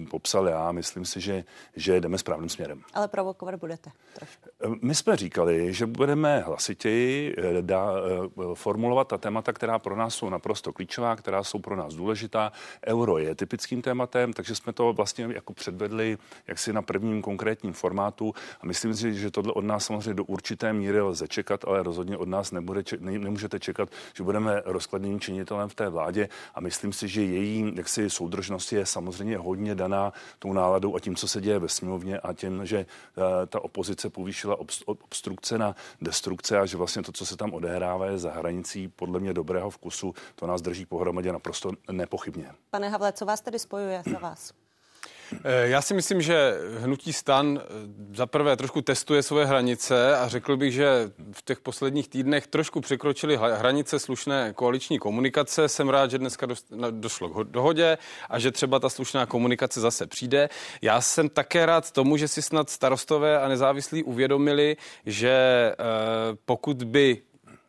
popsal 0.10 0.48
já. 0.48 0.72
Myslím 0.72 1.06
si, 1.06 1.22
že, 1.22 1.44
že 1.76 2.02
jdeme 2.02 2.18
správným 2.18 2.50
směrem. 2.50 2.82
Ale 2.94 3.08
provokovat 3.08 3.56
budete 3.56 3.92
trošku. 4.14 4.50
Eh, 4.64 4.70
my 4.82 4.96
jsme 4.96 5.16
říkali, 5.16 5.74
že 5.74 5.86
budeme 5.86 6.40
hlasitěji 6.40 7.36
dá, 7.62 7.92
formulovat 8.54 9.08
ta 9.08 9.18
témata, 9.18 9.54
která 9.54 9.80
pro 9.80 9.96
nás 9.96 10.16
jsou 10.16 10.30
naprosto 10.30 10.74
klíčová, 10.74 11.16
která 11.16 11.44
jsou 11.44 11.60
pro 11.60 11.76
nás 11.76 11.94
důležitá. 11.94 12.52
Euro 12.88 13.18
je 13.18 13.36
typickým 13.36 13.82
tématem, 13.82 14.34
takže 14.34 14.51
jsme 14.56 14.74
to 14.74 14.94
vlastně 14.94 15.28
jako 15.34 15.54
předvedli 15.54 16.18
jaksi 16.48 16.74
na 16.74 16.82
prvním 16.82 17.22
konkrétním 17.22 17.74
formátu 17.74 18.34
a 18.62 18.66
myslím 18.66 18.96
si, 18.96 19.14
že 19.14 19.32
tohle 19.32 19.54
od 19.54 19.66
nás 19.66 19.86
samozřejmě 19.86 20.14
do 20.14 20.24
určité 20.24 20.74
míry 20.74 21.02
lze 21.02 21.28
čekat, 21.28 21.66
ale 21.68 21.84
rozhodně 21.84 22.18
od 22.18 22.28
nás 22.28 22.52
nebude, 22.52 22.84
ne, 23.00 23.20
nemůžete 23.20 23.60
čekat, 23.60 23.90
že 24.14 24.24
budeme 24.24 24.62
rozkladným 24.66 25.20
činitelem 25.20 25.70
v 25.70 25.76
té 25.76 25.90
vládě 25.90 26.30
a 26.56 26.62
myslím 26.62 26.94
si, 26.94 27.08
že 27.08 27.24
její 27.24 27.72
jaksi 27.76 28.10
soudržnost 28.10 28.74
je 28.74 28.86
samozřejmě 28.86 29.38
hodně 29.38 29.76
daná 29.76 30.14
tou 30.40 30.54
náladou 30.54 30.96
a 30.96 31.00
tím, 31.00 31.16
co 31.16 31.28
se 31.28 31.42
děje 31.42 31.60
ve 31.60 31.70
sněmovně 31.70 32.20
a 32.20 32.34
tím, 32.34 32.66
že 32.66 32.78
uh, 32.80 33.24
ta 33.48 33.64
opozice 33.64 34.10
povýšila 34.10 34.58
obstrukce 34.86 35.58
na 35.58 35.76
destrukce 36.02 36.60
a 36.60 36.66
že 36.66 36.78
vlastně 36.78 37.04
to, 37.04 37.12
co 37.12 37.26
se 37.26 37.38
tam 37.38 37.54
odehrává, 37.54 38.06
je 38.06 38.18
za 38.18 38.32
hranicí 38.32 38.88
podle 38.88 39.20
mě 39.20 39.34
dobrého 39.34 39.70
vkusu. 39.70 40.14
To 40.36 40.48
nás 40.48 40.62
drží 40.62 40.86
pohromadě 40.86 41.32
naprosto 41.32 41.72
nepochybně. 41.92 42.52
Pane 42.70 42.90
Havle, 42.90 43.12
co 43.12 43.26
vás 43.26 43.42
tedy 43.42 43.60
spojuje 43.60 44.04
za 44.12 44.20
vás? 44.20 44.41
Eh, 45.44 45.68
já 45.68 45.82
si 45.82 45.94
myslím, 45.94 46.22
že 46.22 46.54
hnutí 46.80 47.14
stan 47.14 47.62
eh, 47.62 47.68
za 48.16 48.26
prvé 48.26 48.58
trošku 48.58 48.82
testuje 48.82 49.24
svoje 49.24 49.46
hranice 49.46 50.18
a 50.18 50.28
řekl 50.28 50.58
bych, 50.58 50.74
že 50.74 51.12
v 51.32 51.42
těch 51.42 51.60
posledních 51.60 52.08
týdnech 52.08 52.48
trošku 52.48 52.82
překročili 52.82 53.38
hranice 53.38 54.00
slušné 54.00 54.54
koaliční 54.54 55.00
komunikace. 55.00 55.70
Jsem 55.70 55.90
rád, 55.90 56.12
že 56.12 56.18
dneska 56.18 56.48
došlo 56.92 57.30
k 57.30 57.48
dohodě 57.48 57.98
a 58.30 58.40
že 58.40 58.52
třeba 58.52 58.80
ta 58.80 58.90
slušná 58.90 59.26
komunikace 59.26 59.82
zase 59.82 60.08
přijde. 60.08 60.50
Já 60.82 61.02
jsem 61.02 61.30
také 61.30 61.66
rád 61.66 61.92
tomu, 61.92 62.18
že 62.18 62.28
si 62.28 62.42
snad 62.42 62.70
starostové 62.70 63.40
a 63.40 63.48
nezávislí 63.48 64.04
uvědomili, 64.04 64.78
že 65.06 65.32
eh, 65.32 65.76
pokud 66.46 66.84
by 66.84 67.22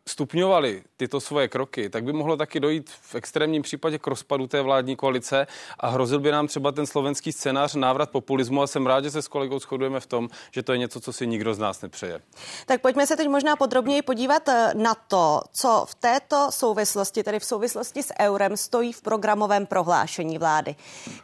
stupňovali 0.08 0.82
tyto 0.96 1.20
svoje 1.20 1.48
kroky, 1.48 1.90
tak 1.90 2.04
by 2.04 2.12
mohlo 2.12 2.36
taky 2.36 2.60
dojít 2.60 2.90
v 2.90 3.14
extrémním 3.14 3.62
případě 3.62 3.98
k 3.98 4.06
rozpadu 4.06 4.46
té 4.46 4.62
vládní 4.62 4.96
koalice 4.96 5.46
a 5.80 5.88
hrozil 5.88 6.18
by 6.18 6.30
nám 6.30 6.46
třeba 6.46 6.72
ten 6.72 6.86
slovenský 6.86 7.32
scénář 7.32 7.74
návrat 7.74 8.10
populismu 8.10 8.62
a 8.62 8.66
jsem 8.66 8.86
rád, 8.86 9.04
že 9.04 9.10
se 9.10 9.22
s 9.22 9.28
kolegou 9.28 9.58
shodujeme 9.58 10.00
v 10.00 10.06
tom, 10.06 10.28
že 10.50 10.62
to 10.62 10.72
je 10.72 10.78
něco, 10.78 11.00
co 11.00 11.12
si 11.12 11.26
nikdo 11.26 11.54
z 11.54 11.58
nás 11.58 11.82
nepřeje. 11.82 12.20
Tak 12.66 12.80
pojďme 12.80 13.06
se 13.06 13.16
teď 13.16 13.28
možná 13.28 13.56
podrobněji 13.56 14.02
podívat 14.02 14.48
eh, 14.48 14.72
na 14.74 14.94
to, 14.94 15.40
co 15.52 15.84
v 15.88 15.94
této 15.94 16.46
souvislosti, 16.50 17.22
tedy 17.22 17.38
v 17.38 17.44
souvislosti 17.44 18.02
s 18.02 18.12
eurem, 18.20 18.56
stojí 18.56 18.92
v 18.92 19.02
programovém 19.02 19.66
prohlášení 19.66 20.38
vlády. 20.38 20.74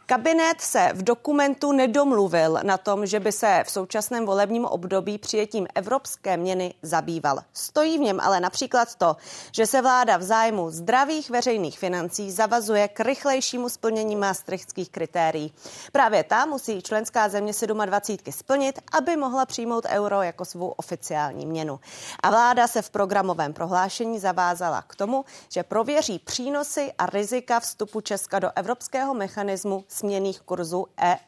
Kabinet 0.05 0.61
se 0.61 0.89
v 0.93 1.03
dokumentu 1.03 1.71
nedomluvil 1.71 2.59
na 2.63 2.77
tom, 2.77 3.05
že 3.05 3.19
by 3.19 3.31
se 3.31 3.63
v 3.65 3.71
současném 3.71 4.25
volebním 4.25 4.65
období 4.65 5.17
přijetím 5.17 5.67
evropské 5.75 6.37
měny 6.37 6.73
zabýval. 6.81 7.39
Stojí 7.53 7.97
v 7.97 8.01
něm 8.01 8.19
ale 8.19 8.39
například 8.39 8.68
to, 8.97 9.17
že 9.51 9.65
se 9.65 9.81
vláda 9.81 10.17
v 10.17 10.23
zájmu 10.23 10.71
zdravých 10.71 11.29
veřejných 11.29 11.79
financí 11.79 12.31
zavazuje 12.31 12.87
k 12.87 12.99
rychlejšímu 12.99 13.69
splnění 13.69 14.15
maastrichtských 14.15 14.89
kritérií. 14.89 15.53
Právě 15.91 16.23
ta 16.23 16.45
musí 16.45 16.81
členská 16.81 17.29
země 17.29 17.53
27 17.85 18.31
splnit, 18.31 18.79
aby 18.91 19.17
mohla 19.17 19.45
přijmout 19.45 19.85
euro 19.85 20.21
jako 20.21 20.45
svou 20.45 20.67
oficiální 20.69 21.45
měnu. 21.45 21.79
A 22.23 22.29
vláda 22.29 22.67
se 22.67 22.81
v 22.81 22.89
programovém 22.89 23.53
prohlášení 23.53 24.19
zavázala 24.19 24.81
k 24.81 24.95
tomu, 24.95 25.25
že 25.49 25.63
prověří 25.63 26.19
přínosy 26.19 26.91
a 26.97 27.05
rizika 27.05 27.59
vstupu 27.59 28.01
Česka 28.01 28.39
do 28.39 28.51
evropského 28.55 29.13
mechanismu 29.13 29.85
směných 29.87 30.41
kurzů 30.41 30.85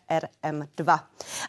ERM2. 0.09 0.99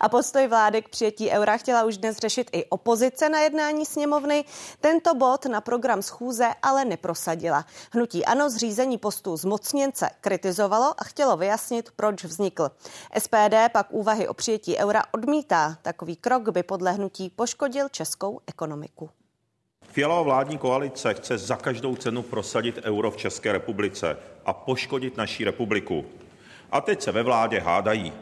A 0.01 0.09
postoj 0.09 0.47
vlády 0.47 0.83
k 0.83 0.89
přijetí 0.89 1.31
eura 1.31 1.57
chtěla 1.57 1.85
už 1.85 1.97
dnes 1.97 2.17
řešit 2.17 2.51
i 2.53 2.65
opozice 2.65 3.29
na 3.29 3.41
jednání 3.41 3.87
sněmovny. 3.87 4.45
Tento 4.81 5.15
bod 5.15 5.47
na 5.47 5.61
program 5.61 5.82
schůze 6.03 6.49
ale 6.63 6.85
neprosadila. 6.85 7.65
Hnutí 7.93 8.25
ANO 8.25 8.51
zřízení 8.51 8.99
postu 8.99 9.37
zmocněnce 9.37 10.11
kritizovalo 10.21 10.95
a 10.99 11.05
chtělo 11.05 11.37
vyjasnit, 11.37 11.91
proč 11.97 12.25
vznikl. 12.25 12.71
SPD 13.19 13.55
pak 13.73 13.87
úvahy 13.91 14.29
o 14.29 14.35
přijetí 14.35 14.77
eura 14.77 15.03
odmítá. 15.13 15.79
Takový 15.83 16.17
krok 16.17 16.49
by 16.49 16.63
podle 16.63 16.93
hnutí 16.93 17.31
poškodil 17.31 17.89
českou 17.89 18.41
ekonomiku. 18.47 19.11
Fialová 19.89 20.23
vládní 20.23 20.59
koalice 20.59 21.15
chce 21.15 21.39
za 21.39 21.57
každou 21.57 21.97
cenu 21.97 22.23
prosadit 22.23 22.79
euro 22.83 23.11
v 23.11 23.17
České 23.17 23.53
republice 23.53 24.17
a 24.45 24.53
poškodit 24.53 25.17
naší 25.17 25.45
republiku. 25.45 26.05
A 26.71 26.81
teď 26.81 27.03
se 27.03 27.13
ve 27.13 27.23
vládě 27.23 27.61
hádají. 27.61 28.13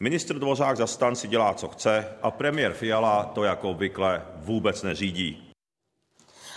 Ministr 0.00 0.38
Dvořák 0.38 0.76
za 0.76 0.86
stan 0.86 1.16
si 1.16 1.28
dělá, 1.28 1.54
co 1.54 1.68
chce 1.68 2.08
a 2.22 2.30
premiér 2.30 2.72
Fiala 2.72 3.24
to 3.24 3.44
jako 3.44 3.70
obvykle 3.70 4.22
vůbec 4.36 4.82
neřídí. 4.82 5.43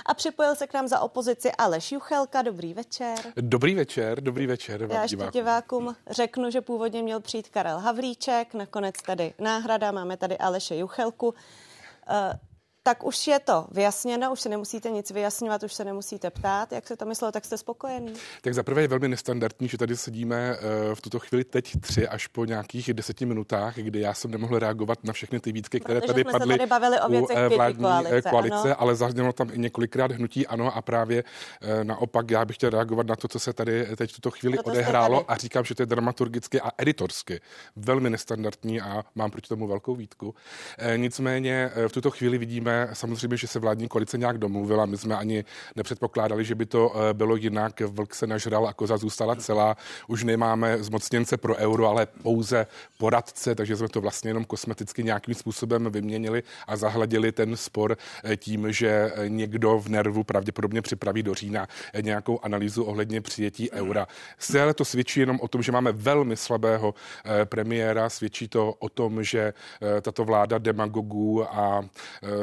A 0.07 0.13
připojil 0.13 0.55
se 0.55 0.67
k 0.67 0.73
nám 0.73 0.87
za 0.87 0.99
opozici 0.99 1.51
Aleš 1.51 1.91
Juchelka. 1.91 2.41
Dobrý 2.41 2.73
večer. 2.73 3.15
Dobrý 3.35 3.75
večer, 3.75 4.21
dobrý 4.21 4.47
večer. 4.47 4.87
Já 4.91 5.01
ještě 5.01 5.29
divákům 5.33 5.95
řeknu, 6.09 6.51
že 6.51 6.61
původně 6.61 7.03
měl 7.03 7.19
přijít 7.19 7.49
Karel 7.49 7.79
Havlíček, 7.79 8.53
nakonec 8.53 8.95
tady 9.05 9.33
náhrada, 9.39 9.91
máme 9.91 10.17
tady 10.17 10.37
Aleše 10.37 10.75
Juchelku. 10.75 11.33
Eh, 12.87 12.89
tak 12.89 13.03
už 13.03 13.27
je 13.27 13.39
to 13.39 13.67
vyjasněno, 13.71 14.31
už 14.31 14.41
se 14.41 14.49
nemusíte 14.49 14.89
nic 14.89 15.11
vyjasňovat, 15.11 15.63
už 15.63 15.73
se 15.73 15.83
nemusíte 15.85 16.29
ptát. 16.29 16.71
Jak 16.71 16.87
se 16.87 16.97
to 16.97 17.05
myslelo, 17.05 17.31
tak 17.31 17.45
jste 17.45 17.57
spokojený? 17.57 18.13
Tak 18.41 18.53
zaprvé 18.53 18.81
je 18.81 18.87
velmi 18.87 19.07
nestandardní, 19.07 19.67
že 19.67 19.77
tady 19.77 19.97
sedíme 19.97 20.35
eh, 20.35 20.95
v 20.95 21.01
tuto 21.01 21.19
chvíli 21.19 21.43
teď 21.43 21.81
tři 21.81 22.07
až 22.07 22.27
po 22.27 22.45
nějakých 22.45 22.93
deseti 22.93 23.25
minutách, 23.25 23.75
kdy 23.75 23.99
já 23.99 24.13
jsem 24.13 24.31
nemohl 24.31 24.59
reagovat 24.59 25.03
na 25.03 25.13
všechny 25.13 25.39
ty 25.39 25.51
výtky, 25.51 25.79
které 25.79 26.01
Protože 26.01 26.13
tady 26.13 26.21
jsme 26.21 26.31
padly 26.31 26.53
se 26.53 26.57
tady 26.57 26.69
bavili 26.69 26.99
o 26.99 27.09
věcech 27.09 27.37
u 27.51 27.55
vládní 27.55 27.83
koalice, 27.83 28.29
koalice 28.29 28.67
ano. 28.67 28.81
ale 28.81 28.95
zaznělo 28.95 29.33
tam 29.33 29.49
i 29.53 29.57
několikrát 29.59 30.11
hnutí 30.11 30.47
ano 30.47 30.75
a 30.75 30.81
právě 30.81 31.23
eh, 31.61 31.83
naopak 31.83 32.31
já 32.31 32.45
bych 32.45 32.55
chtěl 32.55 32.69
reagovat 32.69 33.07
na 33.07 33.15
to, 33.15 33.27
co 33.27 33.39
se 33.39 33.53
tady 33.53 33.87
teď 33.95 34.11
v 34.11 34.15
tuto 34.15 34.31
chvíli 34.31 34.57
Proto 34.57 34.69
jste 34.69 34.79
odehrálo 34.79 35.31
a 35.31 35.37
říkám, 35.37 35.65
že 35.65 35.75
to 35.75 35.81
je 35.81 35.85
dramaturgicky 35.85 36.61
a 36.61 36.71
editorsky 36.77 37.39
velmi 37.75 38.09
nestandardní 38.09 38.81
a 38.81 39.03
mám 39.15 39.31
proti 39.31 39.47
tomu 39.47 39.67
velkou 39.67 39.95
výtku. 39.95 40.35
Eh, 40.77 40.97
Nicméně 40.97 41.71
v 41.87 41.91
tuto 41.91 42.11
chvíli 42.11 42.37
vidíme 42.37 42.76
samozřejmě, 42.93 43.37
že 43.37 43.47
se 43.47 43.59
vládní 43.59 43.87
koalice 43.87 44.17
nějak 44.17 44.37
domluvila. 44.37 44.85
My 44.85 44.97
jsme 44.97 45.15
ani 45.15 45.45
nepředpokládali, 45.75 46.45
že 46.45 46.55
by 46.55 46.65
to 46.65 46.93
eh, 46.95 47.13
bylo 47.13 47.35
jinak. 47.35 47.81
Vlk 47.81 48.15
se 48.15 48.27
nažral 48.27 48.67
a 48.67 48.73
koza 48.73 48.97
zůstala 48.97 49.35
celá. 49.35 49.77
Už 50.07 50.23
nemáme 50.23 50.83
zmocněnce 50.83 51.37
pro 51.37 51.55
euro, 51.55 51.87
ale 51.87 52.05
pouze 52.05 52.67
poradce, 52.97 53.55
takže 53.55 53.75
jsme 53.75 53.89
to 53.89 54.01
vlastně 54.01 54.29
jenom 54.29 54.45
kosmeticky 54.45 55.03
nějakým 55.03 55.35
způsobem 55.35 55.91
vyměnili 55.91 56.43
a 56.67 56.75
zahladili 56.75 57.31
ten 57.31 57.57
spor 57.57 57.97
eh, 58.23 58.37
tím, 58.37 58.71
že 58.71 59.11
eh, 59.15 59.29
někdo 59.29 59.79
v 59.79 59.87
nervu 59.89 60.23
pravděpodobně 60.23 60.81
připraví 60.81 61.23
do 61.23 61.33
října 61.33 61.67
nějakou 62.01 62.39
analýzu 62.43 62.83
ohledně 62.83 63.21
přijetí 63.21 63.71
eura. 63.71 64.07
Celé 64.37 64.73
to 64.73 64.85
svědčí 64.85 65.19
jenom 65.19 65.39
o 65.41 65.47
tom, 65.47 65.61
že 65.61 65.71
máme 65.71 65.91
velmi 65.91 66.37
slabého 66.37 66.93
premiéra, 67.45 68.09
svědčí 68.09 68.47
to 68.47 68.73
o 68.79 68.89
tom, 68.89 69.23
že 69.23 69.53
tato 70.01 70.25
vláda 70.25 70.57
demagogů 70.57 71.55
a 71.55 71.85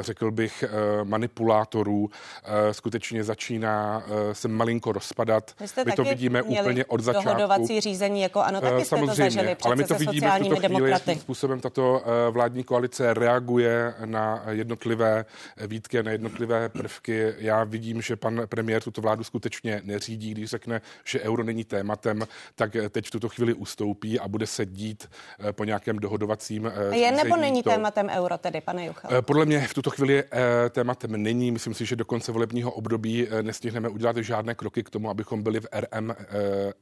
řekl 0.00 0.23
bych 0.30 0.64
manipulátorů 1.04 2.10
eh, 2.44 2.74
skutečně 2.74 3.24
začíná 3.24 4.02
eh, 4.30 4.34
se 4.34 4.48
malinko 4.48 4.92
rozpadat. 4.92 5.54
My 5.86 5.92
to 5.92 6.04
vidíme 6.04 6.42
úplně 6.42 6.84
od 6.84 7.00
začátku. 7.00 7.28
dohodovací 7.28 7.80
řízení, 7.80 8.20
jako 8.20 8.40
ano, 8.42 8.60
taky 8.60 8.82
Eh, 8.82 8.84
jste 8.84 8.96
to 8.96 9.06
zažili 9.06 9.56
ale 9.64 9.76
my 9.76 9.84
to 9.84 9.94
vidíme 9.94 10.38
v 10.38 10.42
tuto 10.48 10.56
chvíli, 10.68 10.90
jakým 10.90 11.18
způsobem 11.20 11.60
tato 11.60 12.02
eh, 12.04 12.30
vládní 12.30 12.64
koalice 12.64 13.14
reaguje 13.14 13.94
na 14.04 14.42
jednotlivé 14.50 15.24
výtky, 15.66 16.02
na 16.02 16.10
jednotlivé 16.10 16.68
prvky. 16.68 17.34
Já 17.38 17.64
vidím, 17.64 18.02
že 18.02 18.16
pan 18.16 18.42
premiér 18.48 18.82
tuto 18.82 19.00
vládu 19.00 19.24
skutečně 19.24 19.80
neřídí, 19.84 20.30
když 20.30 20.50
řekne, 20.50 20.80
že 21.04 21.20
euro 21.20 21.44
není 21.44 21.64
tématem, 21.64 22.26
tak 22.54 22.76
eh, 22.76 22.88
teď 22.88 23.06
v 23.06 23.10
tuto 23.10 23.28
chvíli 23.28 23.54
ustoupí 23.54 24.20
a 24.20 24.28
bude 24.28 24.46
se 24.46 24.66
dít 24.66 25.08
eh, 25.48 25.52
po 25.52 25.64
nějakém 25.64 25.98
dohodovacím 25.98 26.72
eh, 26.92 26.96
Je 26.96 27.12
nebo 27.12 27.36
není 27.36 27.62
to- 27.62 27.70
tématem 27.70 28.08
euro 28.08 28.38
tedy, 28.38 28.60
pane 28.60 28.86
Juchel? 28.86 29.10
Eh, 29.18 29.22
Podle 29.22 29.44
mě 29.44 29.60
v 29.68 29.74
tuto 29.74 29.90
chvíli 29.90 30.13
eh, 30.22 30.70
tématem 30.70 31.22
není. 31.22 31.50
Myslím 31.50 31.74
si, 31.74 31.86
že 31.86 31.96
do 31.96 32.04
konce 32.04 32.32
volebního 32.32 32.70
období 32.72 33.28
eh, 33.28 33.42
nestihneme 33.42 33.88
udělat 33.88 34.16
žádné 34.16 34.54
kroky 34.54 34.82
k 34.82 34.90
tomu, 34.90 35.10
abychom 35.10 35.42
byli 35.42 35.60
v 35.60 35.66
RM, 35.80 36.10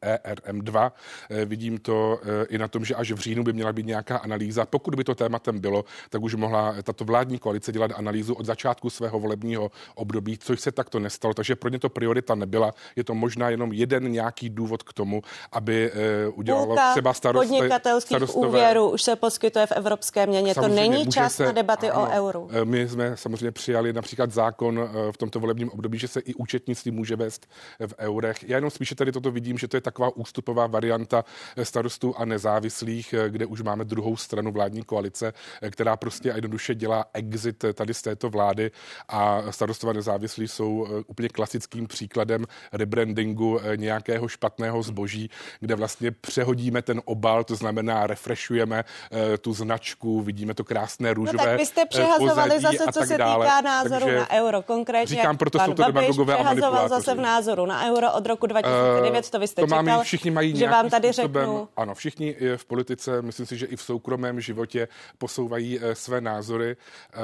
eh, 0.03 0.19
ERM2. 0.19 0.93
Eh, 1.31 1.45
Vidím 1.45 1.79
to 1.79 2.21
i 2.49 2.59
na 2.59 2.69
tom, 2.69 2.85
že 2.85 2.95
až 2.95 3.12
v 3.12 3.19
říjnu 3.19 3.45
by 3.45 3.53
měla 3.53 3.73
být 3.73 3.87
nějaká 3.87 4.17
analýza. 4.17 4.67
Pokud 4.67 4.95
by 4.95 5.05
to 5.05 5.15
tématem 5.15 5.61
bylo, 5.61 5.85
tak 6.11 6.23
už 6.23 6.35
mohla 6.35 6.75
tato 6.83 7.05
vládní 7.05 7.39
koalice 7.39 7.73
dělat 7.73 7.91
analýzu 7.95 8.35
od 8.35 8.47
začátku 8.47 8.91
svého 8.91 9.21
volebního 9.21 9.71
období, 9.95 10.39
což 10.39 10.61
se 10.61 10.73
takto 10.73 10.99
nestalo. 11.01 11.35
Takže 11.35 11.57
pro 11.57 11.69
ně 11.71 11.79
to 11.79 11.89
priorita 11.89 12.35
nebyla. 12.35 12.75
Je 12.97 13.05
to 13.05 13.15
možná 13.15 13.51
jenom 13.51 13.73
jeden 13.73 14.12
nějaký 14.12 14.51
důvod 14.51 14.83
k 14.83 14.93
tomu, 14.93 15.23
aby 15.53 15.93
udělalo 16.35 16.67
Půlka 16.67 16.91
třeba 16.93 17.12
starost, 17.15 17.49
podnikatelských 17.49 18.17
starostové- 18.17 18.49
úvěrů 18.49 18.91
už 18.91 19.03
se 19.03 19.17
poskytuje 19.17 19.67
v 19.67 19.73
evropské 19.73 20.27
měně. 20.27 20.55
To 20.55 20.61
Samozřejmě 20.61 20.83
není 20.91 21.05
může 21.05 21.11
čas 21.11 21.35
se- 21.35 21.45
na 21.45 21.53
debaty 21.53 21.91
o 21.91 21.95
ano, 21.95 22.11
euru. 22.12 22.49
eh, 22.53 22.65
My 22.65 22.89
jsme 22.89 23.12
samozřejmě 23.16 23.50
přijali 23.50 23.92
například 23.92 24.31
zákon 24.31 24.81
eh, 24.81 25.12
v 25.12 25.16
tomto 25.16 25.40
volebním 25.40 25.71
období, 25.71 25.99
že 25.99 26.09
se 26.09 26.21
i 26.21 26.35
účetnictví 26.35 26.90
může 26.90 27.16
vést 27.16 27.49
v 27.87 27.95
eurech. 27.99 28.45
Já 28.49 28.57
jenom 28.57 28.71
spíše 28.71 28.95
tady 28.95 29.12
toto 29.12 29.31
vidím, 29.31 29.59
že 29.59 29.69
to 29.69 29.76
je 29.76 29.81
taková 29.81 30.16
ústupová 30.16 30.66
varianta 30.66 31.25
eh, 31.57 31.64
starostů 31.64 32.14
a 32.16 32.25
nezávislých, 32.25 33.12
eh, 33.12 33.31
kde 33.31 33.47
už 33.47 33.62
máme 33.62 33.85
druhou 33.85 34.16
stranu 34.16 34.52
vládní 34.52 34.83
koalice, 34.83 35.33
eh, 35.62 35.71
která 35.71 35.97
prostě 35.97 36.33
a 36.33 36.35
jednoduše 36.35 36.75
dělá 36.75 37.04
exit 37.12 37.64
eh, 37.64 37.73
tady 37.73 37.95
z 37.95 38.02
této 38.02 38.31
vlády 38.31 38.71
a 39.09 39.42
starostové 39.52 39.95
nezávislí 39.95 40.49
jsou 40.49 40.87
eh, 40.87 41.04
úplně 41.07 41.28
klasickým 41.28 41.87
příkladem 41.87 42.45
rebrandingu 42.73 43.61
eh, 43.61 43.76
nějakého 43.76 44.28
špatného 44.28 44.83
zboží, 44.83 45.31
kde 45.61 45.75
vlastně 45.75 46.11
přehodíme 46.11 46.83
ten 46.83 47.00
obal, 47.04 47.45
to 47.45 47.57
znamená 47.57 48.07
refreshujeme 48.07 48.85
eh, 48.85 49.38
tu 49.38 49.52
značku, 49.52 50.21
vidíme 50.21 50.54
to 50.54 50.64
krásné 50.64 51.09
No 51.09 51.14
růžové 51.14 51.45
tak 51.45 51.59
vy 51.59 51.66
jste 51.66 51.83
eh, 51.83 51.87
přehazovali 51.87 52.54
pozadí 52.54 52.76
zase, 52.76 52.92
co 52.92 53.01
tak 53.02 53.09
se 53.09 53.18
dále. 53.18 53.47
týká 53.47 53.61
názoru 53.61 54.00
Takže 54.00 54.16
na 54.16 54.30
euro. 54.30 54.62
Konkrétně 54.62 55.16
Říkám, 55.16 55.37
proto 55.37 55.59
pan 55.59 55.66
jsou 55.66 55.75
to 55.75 55.92
Babiš 55.92 56.16
přehazoval 56.26 56.88
zase 56.88 57.14
v 57.14 57.21
názoru 57.21 57.66
na 57.66 57.87
euro 57.87 58.12
od 58.12 58.26
roku 58.26 58.47
2009, 58.47 59.30
to 59.30 59.38
vy 59.38 59.49
jste 59.49 59.62
to 59.62 59.66
máme, 59.66 59.90
čekal, 59.90 60.04
všichni 60.04 60.30
mají 60.30 60.56
že 60.56 60.68
vám 60.68 60.90
tady 60.90 61.12
způsobem, 61.12 61.42
řeknu. 61.44 61.68
Ano, 61.76 61.94
všichni 61.94 62.28
i 62.28 62.56
v 62.56 62.64
politice, 62.64 63.23
myslím 63.23 63.47
si, 63.47 63.56
že 63.56 63.66
i 63.66 63.76
v 63.76 63.82
soukromém 63.82 64.40
životě 64.40 64.88
posouvají 65.18 65.78
eh, 65.82 65.94
své 65.94 66.21
názory 66.21 66.76
eh, 67.14 67.18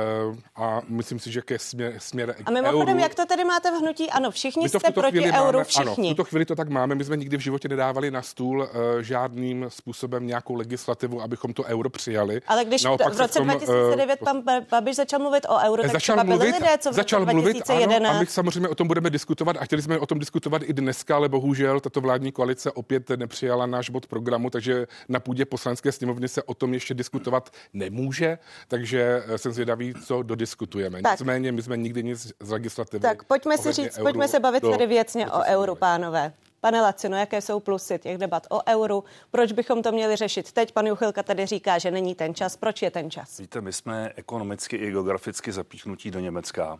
a 0.56 0.80
myslím 0.88 1.18
si, 1.18 1.32
že 1.32 1.42
ke 1.42 1.58
směr, 1.58 1.94
směr 1.98 2.34
A 2.44 2.50
mimochodem, 2.50 2.88
euru, 2.88 3.02
jak 3.02 3.14
to 3.14 3.26
tedy 3.26 3.44
máte 3.44 3.70
v 3.70 3.74
hnutí? 3.74 4.10
Ano, 4.10 4.30
všichni 4.30 4.68
to 4.68 4.80
jste 4.80 4.92
proti 4.92 5.18
euru, 5.20 5.32
máme, 5.32 5.48
Ano, 5.48 5.64
v 5.64 5.66
všichni. 5.66 6.08
tuto 6.08 6.24
chvíli 6.24 6.44
to 6.44 6.56
tak 6.56 6.68
máme. 6.68 6.94
My 6.94 7.04
jsme 7.04 7.16
nikdy 7.16 7.36
v 7.36 7.40
životě 7.40 7.68
nedávali 7.68 8.10
na 8.10 8.22
stůl 8.22 8.60
uh, 8.60 8.68
žádným 9.00 9.66
způsobem 9.68 10.26
nějakou 10.26 10.54
legislativu, 10.54 11.22
abychom 11.22 11.52
to 11.52 11.64
euro 11.64 11.90
přijali. 11.90 12.40
Ale 12.46 12.64
když 12.64 12.82
Naopak 12.82 13.14
v 13.14 13.20
roce 13.20 13.38
tom, 13.38 13.50
eh, 13.50 13.52
2009 13.54 14.20
pan 14.24 14.42
Ba- 14.42 14.60
Babiš 14.70 14.96
začal 14.96 15.20
mluvit 15.20 15.46
o 15.48 15.58
euro, 15.68 15.82
tak 15.82 15.92
začal 15.92 16.24
mluvit, 16.24 16.54
lidé, 16.54 16.78
co 16.78 16.90
v 16.90 16.94
začal 16.94 17.20
roce 17.20 17.32
mluvit, 17.32 17.52
2011. 17.52 18.08
ano, 18.08 18.16
a 18.16 18.20
my 18.20 18.26
samozřejmě 18.26 18.68
o 18.68 18.74
tom 18.74 18.86
budeme 18.88 19.10
diskutovat 19.10 19.56
a 19.60 19.64
chtěli 19.64 19.82
jsme 19.82 19.98
o 19.98 20.06
tom 20.06 20.18
diskutovat 20.18 20.62
i 20.64 20.72
dneska, 20.72 21.16
ale 21.16 21.28
bohužel 21.28 21.80
tato 21.80 22.00
vládní 22.00 22.32
koalice 22.32 22.72
opět 22.72 23.10
nepřijala 23.10 23.66
náš 23.66 23.90
bod 23.90 24.06
programu, 24.06 24.50
takže 24.50 24.86
na 25.08 25.20
půdě 25.20 25.44
poslanecké 25.44 25.92
sněmovny 25.92 26.28
se 26.28 26.42
o 26.42 26.54
tom 26.54 26.74
ještě 26.74 26.94
diskutovat 26.94 27.50
nemůže, 27.72 28.38
takže 28.68 29.22
eh, 29.26 29.38
jsem 29.38 29.52
zvědavý, 29.52 29.94
co 30.06 30.22
dodiskutujeme. 30.22 31.02
Tak. 31.02 31.12
Nicméně 31.12 31.52
my 31.52 31.62
jsme 31.62 31.76
nikdy 31.76 32.02
nic 32.02 32.32
z 32.40 32.50
legislativy. 32.50 33.02
Tak 33.02 33.24
pojďme 33.24 33.58
si 33.58 33.72
říct, 33.72 33.98
pojďme 33.98 34.28
se 34.28 34.40
bavit 34.40 34.62
do- 34.62 34.70
tady 34.70 34.86
věcně 34.86 35.30
o 35.30 35.40
euru, 35.46 35.74
pánové. 35.74 36.32
Pane 36.60 36.80
Lacino, 36.80 37.16
jaké 37.16 37.40
jsou 37.40 37.60
plusy 37.60 37.98
těch 37.98 38.18
debat 38.18 38.46
o 38.50 38.60
euru? 38.68 39.04
Proč 39.30 39.52
bychom 39.52 39.82
to 39.82 39.92
měli 39.92 40.16
řešit 40.16 40.52
teď? 40.52 40.72
Pan 40.72 40.86
Juchilka 40.86 41.22
tady 41.22 41.46
říká, 41.46 41.78
že 41.78 41.90
není 41.90 42.14
ten 42.14 42.34
čas. 42.34 42.56
Proč 42.56 42.82
je 42.82 42.90
ten 42.90 43.10
čas? 43.10 43.38
Víte, 43.38 43.60
my 43.60 43.72
jsme 43.72 44.12
ekonomicky 44.16 44.76
i 44.76 44.90
geograficky 44.90 45.52
zapíchnutí 45.52 46.10
do 46.10 46.20
Německa, 46.20 46.78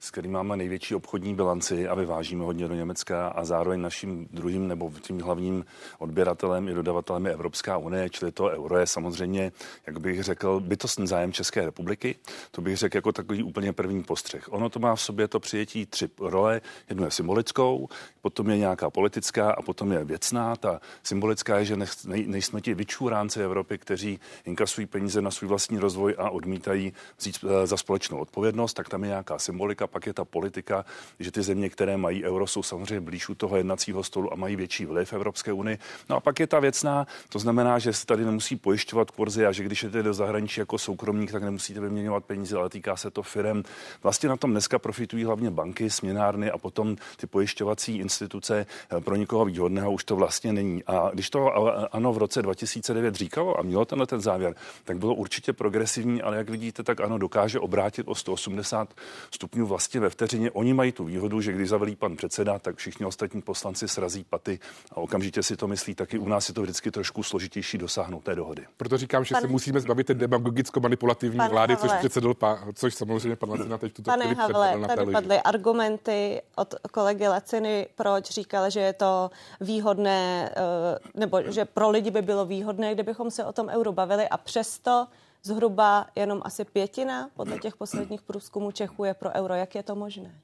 s 0.00 0.10
kterým 0.10 0.32
máme 0.32 0.56
největší 0.56 0.94
obchodní 0.94 1.34
bilanci 1.34 1.88
a 1.88 1.94
vyvážíme 1.94 2.44
hodně 2.44 2.68
do 2.68 2.74
Německa 2.74 3.28
a 3.28 3.44
zároveň 3.44 3.80
naším 3.80 4.28
druhým 4.30 4.68
nebo 4.68 4.92
tím 5.00 5.20
hlavním 5.20 5.64
odběratelem 5.98 6.68
i 6.68 6.74
dodavatelem 6.74 7.26
je 7.26 7.32
Evropská 7.32 7.76
unie, 7.76 8.10
čili 8.10 8.32
to 8.32 8.44
euro 8.44 8.78
je 8.78 8.86
samozřejmě, 8.86 9.52
jak 9.86 10.00
bych 10.00 10.22
řekl, 10.22 10.60
bytostný 10.60 11.06
zájem 11.06 11.32
České 11.32 11.64
republiky. 11.64 12.16
To 12.50 12.62
bych 12.62 12.76
řekl 12.76 12.96
jako 12.96 13.12
takový 13.12 13.42
úplně 13.42 13.72
první 13.72 14.02
postřeh. 14.04 14.52
Ono 14.52 14.68
to 14.68 14.78
má 14.78 14.94
v 14.94 15.00
sobě 15.00 15.28
to 15.28 15.40
přijetí 15.40 15.86
tři 15.86 16.08
role. 16.18 16.60
Jednu 16.88 17.04
je 17.04 17.10
symbolickou, 17.10 17.88
potom 18.22 18.50
je 18.50 18.58
nějaká 18.58 18.90
politická 18.90 19.19
a 19.54 19.62
potom 19.62 19.92
je 19.92 20.04
věcná. 20.04 20.56
Ta 20.56 20.80
symbolická 21.02 21.58
je, 21.58 21.64
že 21.64 21.76
nejsme 22.06 22.60
ti 22.60 22.74
vyčuránci 22.74 23.42
Evropy, 23.42 23.78
kteří 23.78 24.20
inkasují 24.44 24.86
peníze 24.86 25.22
na 25.22 25.30
svůj 25.30 25.48
vlastní 25.48 25.78
rozvoj 25.78 26.14
a 26.18 26.30
odmítají 26.30 26.92
vzít 27.18 27.36
eh, 27.44 27.66
za 27.66 27.76
společnou 27.76 28.18
odpovědnost, 28.18 28.74
tak 28.74 28.88
tam 28.88 29.02
je 29.02 29.08
nějaká 29.08 29.38
symbolika, 29.38 29.86
pak 29.86 30.06
je 30.06 30.14
ta 30.14 30.24
politika, 30.24 30.84
že 31.18 31.30
ty 31.30 31.42
země, 31.42 31.70
které 31.70 31.96
mají 31.96 32.24
euro, 32.24 32.46
jsou 32.46 32.62
samozřejmě 32.62 33.00
blíž 33.00 33.28
u 33.28 33.34
toho 33.34 33.56
jednacího 33.56 34.02
stolu 34.02 34.32
a 34.32 34.36
mají 34.36 34.56
větší 34.56 34.86
vliv 34.86 35.08
v 35.08 35.12
Evropské 35.12 35.52
unii. 35.52 35.78
No 36.08 36.16
a 36.16 36.20
pak 36.20 36.40
je 36.40 36.46
ta 36.46 36.60
věcná, 36.60 37.06
to 37.28 37.38
znamená, 37.38 37.78
že 37.78 37.92
se 37.92 38.06
tady 38.06 38.24
nemusí 38.24 38.56
pojišťovat 38.56 39.10
kurzy 39.10 39.46
a 39.46 39.52
že 39.52 39.64
když 39.64 39.82
jdete 39.82 40.02
do 40.02 40.14
zahraničí 40.14 40.60
jako 40.60 40.78
soukromník, 40.78 41.32
tak 41.32 41.42
nemusíte 41.42 41.80
vyměňovat 41.80 42.24
peníze, 42.24 42.56
ale 42.56 42.68
týká 42.68 42.96
se 42.96 43.10
to 43.10 43.22
firem. 43.22 43.62
Vlastně 44.02 44.28
na 44.28 44.36
tom 44.36 44.50
dneska 44.50 44.78
profitují 44.78 45.24
hlavně 45.24 45.50
banky, 45.50 45.90
směnárny 45.90 46.50
a 46.50 46.58
potom 46.58 46.96
ty 47.16 47.26
pojišťovací 47.26 47.96
instituce 47.98 48.66
eh, 48.90 49.00
pro 49.10 49.16
nikoho 49.16 49.44
výhodného 49.44 49.92
už 49.92 50.04
to 50.04 50.16
vlastně 50.16 50.52
není. 50.52 50.82
A 50.86 51.10
když 51.12 51.30
to 51.30 51.50
ano 51.94 52.12
v 52.12 52.18
roce 52.18 52.42
2009 52.42 53.14
říkalo 53.14 53.58
a 53.58 53.62
mělo 53.62 53.84
tenhle 53.84 54.06
ten 54.06 54.20
závěr, 54.20 54.54
tak 54.84 54.98
bylo 54.98 55.14
určitě 55.14 55.52
progresivní, 55.52 56.22
ale 56.22 56.36
jak 56.36 56.50
vidíte, 56.50 56.82
tak 56.82 57.00
ano, 57.00 57.18
dokáže 57.18 57.60
obrátit 57.60 58.08
o 58.08 58.14
180 58.14 58.88
stupňů 59.34 59.66
vlastně 59.66 60.00
ve 60.00 60.10
vteřině. 60.10 60.50
Oni 60.50 60.74
mají 60.74 60.92
tu 60.92 61.04
výhodu, 61.04 61.40
že 61.40 61.52
když 61.52 61.68
zavelí 61.68 61.96
pan 61.96 62.16
předseda, 62.16 62.58
tak 62.58 62.76
všichni 62.76 63.06
ostatní 63.06 63.42
poslanci 63.42 63.88
srazí 63.88 64.24
paty 64.24 64.58
a 64.90 64.96
okamžitě 64.96 65.42
si 65.42 65.56
to 65.56 65.68
myslí. 65.68 65.94
Taky 65.94 66.18
u 66.18 66.28
nás 66.28 66.48
je 66.48 66.54
to 66.54 66.62
vždycky 66.62 66.90
trošku 66.90 67.22
složitější 67.22 67.78
dosáhnout 67.78 68.24
té 68.24 68.34
dohody. 68.34 68.62
Proto 68.76 68.96
říkám, 68.96 69.24
že 69.24 69.34
Pan- 69.34 69.40
se 69.40 69.48
musíme 69.48 69.80
zbavit 69.80 70.06
té 70.06 70.14
demagogicko-manipulativní 70.14 71.36
Pane 71.36 71.48
vlády, 71.50 71.76
což 71.76 71.90
Havle. 71.90 71.98
předsedl, 71.98 72.34
pa, 72.34 72.58
což 72.74 72.94
samozřejmě 72.94 73.36
pan 73.36 73.50
Lacina 73.50 73.78
teď 73.78 73.92
tuto 73.92 74.10
Pane 74.10 74.34
Havle, 74.34 74.78
tady 74.96 75.12
padly 75.12 75.40
argumenty 75.40 76.42
od 76.56 76.74
kolegy 76.92 77.28
Laciny, 77.28 77.86
proč 77.94 78.30
říkal, 78.30 78.70
že 78.70 78.80
je 78.80 78.92
to 79.00 79.30
výhodné, 79.60 80.52
eh, 80.52 80.98
nebo 81.14 81.42
že 81.42 81.64
pro 81.64 81.90
lidi 81.90 82.10
by 82.10 82.22
bylo 82.22 82.44
výhodné, 82.44 82.94
kdybychom 82.94 83.30
se 83.30 83.44
o 83.44 83.52
tom 83.52 83.68
euro 83.68 83.92
bavili 83.92 84.28
a 84.28 84.36
přesto 84.36 85.06
zhruba 85.42 86.06
jenom 86.16 86.40
asi 86.44 86.64
pětina 86.64 87.30
podle 87.36 87.58
těch 87.58 87.76
posledních 87.76 88.22
průzkumů 88.22 88.70
Čechů 88.72 89.04
je 89.04 89.14
pro 89.14 89.30
euro. 89.32 89.54
Jak 89.54 89.74
je 89.74 89.82
to 89.82 89.94
možné? 89.94 90.34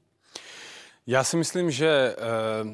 Já 1.07 1.25
si 1.25 1.37
myslím, 1.37 1.71
že 1.71 1.89
eh, 1.89 2.17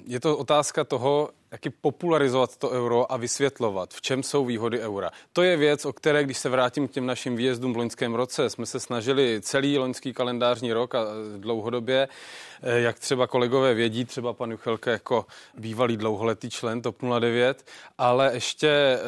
je 0.06 0.20
to 0.20 0.38
otázka 0.38 0.84
toho, 0.84 1.30
jak 1.52 1.66
i 1.66 1.70
popularizovat 1.70 2.56
to 2.56 2.70
euro 2.70 3.12
a 3.12 3.16
vysvětlovat, 3.16 3.94
v 3.94 4.02
čem 4.02 4.22
jsou 4.22 4.44
výhody 4.44 4.80
eura. 4.80 5.10
To 5.32 5.42
je 5.42 5.56
věc, 5.56 5.84
o 5.84 5.92
které, 5.92 6.24
když 6.24 6.38
se 6.38 6.48
vrátím 6.48 6.88
k 6.88 6.90
těm 6.90 7.06
našim 7.06 7.36
výjezdům 7.36 7.72
v 7.72 7.76
loňském 7.76 8.14
roce, 8.14 8.50
jsme 8.50 8.66
se 8.66 8.80
snažili 8.80 9.40
celý 9.42 9.78
loňský 9.78 10.12
kalendářní 10.12 10.72
rok 10.72 10.94
a 10.94 11.04
dlouhodobě, 11.36 12.08
eh, 12.62 12.80
jak 12.80 12.98
třeba 12.98 13.26
kolegové 13.26 13.74
vědí, 13.74 14.04
třeba 14.04 14.32
pan 14.32 14.50
Juchelka 14.50 14.90
jako 14.90 15.26
bývalý 15.58 15.96
dlouholetý 15.96 16.50
člen 16.50 16.82
TOP 16.82 17.02
09, 17.02 17.64
ale 17.98 18.30
ještě 18.34 18.68
eh, 18.68 18.98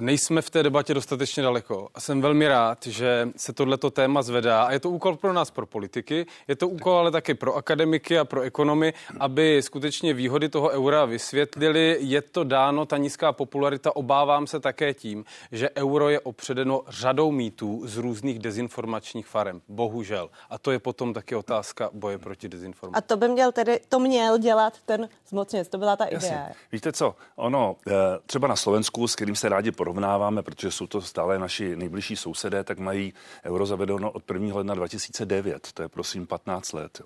nejsme 0.00 0.42
v 0.42 0.50
té 0.50 0.62
debatě 0.62 0.94
dostatečně 0.94 1.42
daleko. 1.42 1.88
A 1.94 2.00
jsem 2.00 2.20
velmi 2.20 2.48
rád, 2.48 2.86
že 2.86 3.28
se 3.36 3.52
tohleto 3.52 3.90
téma 3.90 4.22
zvedá 4.22 4.62
a 4.62 4.72
je 4.72 4.80
to 4.80 4.90
úkol 4.90 5.16
pro 5.16 5.32
nás, 5.32 5.50
pro 5.50 5.66
politiky, 5.66 6.26
je 6.48 6.56
to 6.56 6.68
úkol 6.68 6.96
ale 6.96 7.10
taky 7.10 7.34
pro 7.34 7.54
akademiky 7.54 8.18
a 8.18 8.24
pro 8.24 8.40
ekonomy, 8.40 8.94
aby 9.20 9.62
skutečně 9.62 10.14
výhody 10.14 10.48
toho 10.48 10.68
eura 10.68 11.04
vysvětlili. 11.04 11.73
Je 11.80 12.22
to 12.22 12.44
dáno, 12.44 12.86
ta 12.86 12.96
nízká 12.96 13.32
popularita, 13.32 13.96
obávám 13.96 14.46
se 14.46 14.60
také 14.60 14.94
tím, 14.94 15.24
že 15.52 15.70
euro 15.70 16.08
je 16.08 16.20
opředeno 16.20 16.82
řadou 16.88 17.30
mýtů 17.30 17.82
z 17.84 17.96
různých 17.96 18.38
dezinformačních 18.38 19.26
farem. 19.26 19.60
Bohužel. 19.68 20.30
A 20.50 20.58
to 20.58 20.70
je 20.70 20.78
potom 20.78 21.14
taky 21.14 21.34
otázka 21.34 21.90
boje 21.92 22.18
proti 22.18 22.48
dezinformacím. 22.48 22.98
A 22.98 23.00
to 23.00 23.16
by 23.16 23.28
měl 23.28 23.52
tedy, 23.52 23.80
to 23.88 23.98
měl 23.98 24.38
dělat 24.38 24.74
ten 24.84 25.08
zmocněnec, 25.28 25.68
to 25.68 25.78
byla 25.78 25.96
ta 25.96 26.04
idea. 26.04 26.20
Jasně. 26.22 26.54
Víte 26.72 26.92
co, 26.92 27.14
ono, 27.36 27.76
eh, 27.86 27.92
třeba 28.26 28.48
na 28.48 28.56
Slovensku, 28.56 29.08
s 29.08 29.16
kterým 29.16 29.36
se 29.36 29.48
rádi 29.48 29.72
porovnáváme, 29.72 30.42
protože 30.42 30.70
jsou 30.70 30.86
to 30.86 31.00
stále 31.00 31.38
naši 31.38 31.76
nejbližší 31.76 32.16
sousedé, 32.16 32.64
tak 32.64 32.78
mají 32.78 33.14
euro 33.44 33.66
zavedeno 33.66 34.10
od 34.10 34.22
1. 34.30 34.56
ledna 34.56 34.74
2009. 34.74 35.68
To 35.74 35.82
je 35.82 35.88
prosím 35.88 36.26
15 36.26 36.72
let. 36.72 37.02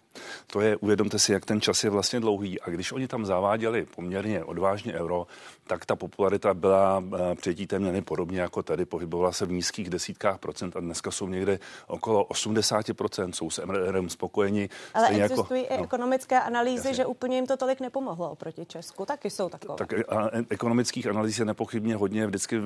To 0.46 0.60
je, 0.60 0.76
uvědomte 0.76 1.18
si, 1.18 1.32
jak 1.32 1.46
ten 1.46 1.60
čas 1.60 1.84
je 1.84 1.90
vlastně 1.90 2.20
dlouhý. 2.20 2.60
A 2.60 2.70
když 2.70 2.92
oni 2.92 3.08
tam 3.08 3.26
zaváděli 3.26 3.86
poměrně 3.96 4.44
odvážně 4.58 4.94
euro, 4.94 5.26
tak 5.66 5.86
ta 5.86 5.96
popularita 5.96 6.54
byla 6.54 7.04
eh, 7.14 7.34
přijetí 7.34 7.66
téměř 7.66 8.04
podobně 8.04 8.40
jako 8.40 8.62
tady. 8.62 8.84
Pohybovala 8.84 9.32
se 9.32 9.46
v 9.46 9.52
nízkých 9.52 9.90
desítkách 9.90 10.38
procent 10.38 10.76
a 10.76 10.80
dneska 10.80 11.10
jsou 11.10 11.28
někde 11.28 11.58
okolo 11.86 12.24
80 12.24 12.94
procent. 12.96 13.32
Jsou 13.32 13.50
s 13.50 13.64
MRM 13.64 14.08
spokojeni. 14.08 14.68
Ale 14.94 15.06
stejně 15.06 15.24
existují 15.24 15.62
jako, 15.62 15.74
i 15.74 15.84
ekonomické 15.84 16.40
analýzy, 16.40 16.88
Jasně. 16.88 16.94
že 16.94 17.06
úplně 17.06 17.36
jim 17.36 17.46
to 17.46 17.56
tolik 17.56 17.80
nepomohlo 17.80 18.30
oproti 18.30 18.66
Česku. 18.66 19.06
Taky 19.06 19.30
jsou 19.30 19.48
takové. 19.48 19.76
Tak 19.76 19.92
a, 19.92 20.28
e- 20.32 20.44
ekonomických 20.50 21.06
analýz 21.06 21.38
je 21.38 21.44
nepochybně 21.44 21.96
hodně, 21.96 22.26
vždycky 22.26 22.56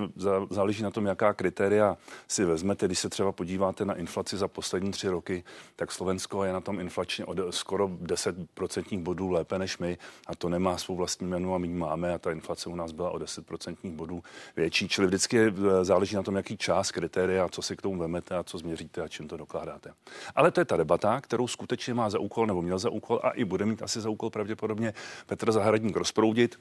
záleží 0.51 0.83
na 0.83 0.91
tom, 0.91 1.07
jaká 1.07 1.33
kritéria 1.33 1.97
si 2.29 2.45
vezmete. 2.45 2.87
Když 2.87 2.99
se 2.99 3.09
třeba 3.09 3.33
podíváte 3.33 3.85
na 3.85 3.95
inflaci 3.95 4.37
za 4.37 4.49
poslední 4.49 4.91
tři 4.91 5.09
roky, 5.09 5.45
tak 5.77 5.93
Slovensko 5.93 6.45
je 6.45 6.53
na 6.53 6.61
tom 6.61 6.81
inflačně 6.81 7.25
od 7.25 7.39
skoro 7.51 7.91
10 8.01 8.37
procentních 8.55 9.01
bodů 9.01 9.31
lépe 9.31 9.59
než 9.59 9.79
my 9.79 9.99
a 10.27 10.37
to 10.37 10.49
nemá 10.49 10.79
svou 10.79 10.97
vlastní 10.97 11.27
jménu 11.27 11.55
a 11.55 11.59
my 11.59 11.69
máme 11.83 12.15
a 12.15 12.19
ta 12.19 12.31
inflace 12.31 12.69
u 12.69 12.77
nás 12.77 12.93
byla 12.93 13.11
o 13.11 13.19
10 13.19 13.47
procentních 13.47 13.93
bodů 13.93 14.23
větší. 14.57 14.89
Čili 14.89 15.07
vždycky 15.07 15.37
je- 15.37 15.53
záleží 15.83 16.17
na 16.17 16.23
tom, 16.23 16.37
jaký 16.37 16.57
čas, 16.57 16.91
kritéria, 16.91 17.49
co 17.49 17.63
si 17.63 17.77
k 17.77 17.83
tomu 17.83 17.99
vemete 17.99 18.37
a 18.37 18.43
co 18.43 18.59
změříte 18.59 19.03
a 19.03 19.09
čím 19.09 19.29
to 19.29 19.37
dokládáte. 19.37 19.93
Ale 20.35 20.51
to 20.51 20.61
je 20.61 20.65
ta 20.65 20.77
debata, 20.77 21.21
kterou 21.21 21.49
skutečně 21.49 21.95
má 21.95 22.11
za 22.11 22.19
úkol 22.19 22.47
nebo 22.47 22.63
měl 22.63 22.79
za 22.79 22.91
úkol 22.91 23.21
a 23.23 23.31
i 23.31 23.45
bude 23.45 23.67
mít 23.67 23.83
asi 23.83 24.01
za 24.01 24.11
úkol 24.11 24.31
pravděpodobně 24.31 24.95
Petr 25.27 25.53
Zahradník 25.53 25.97
rozproudit. 25.97 26.59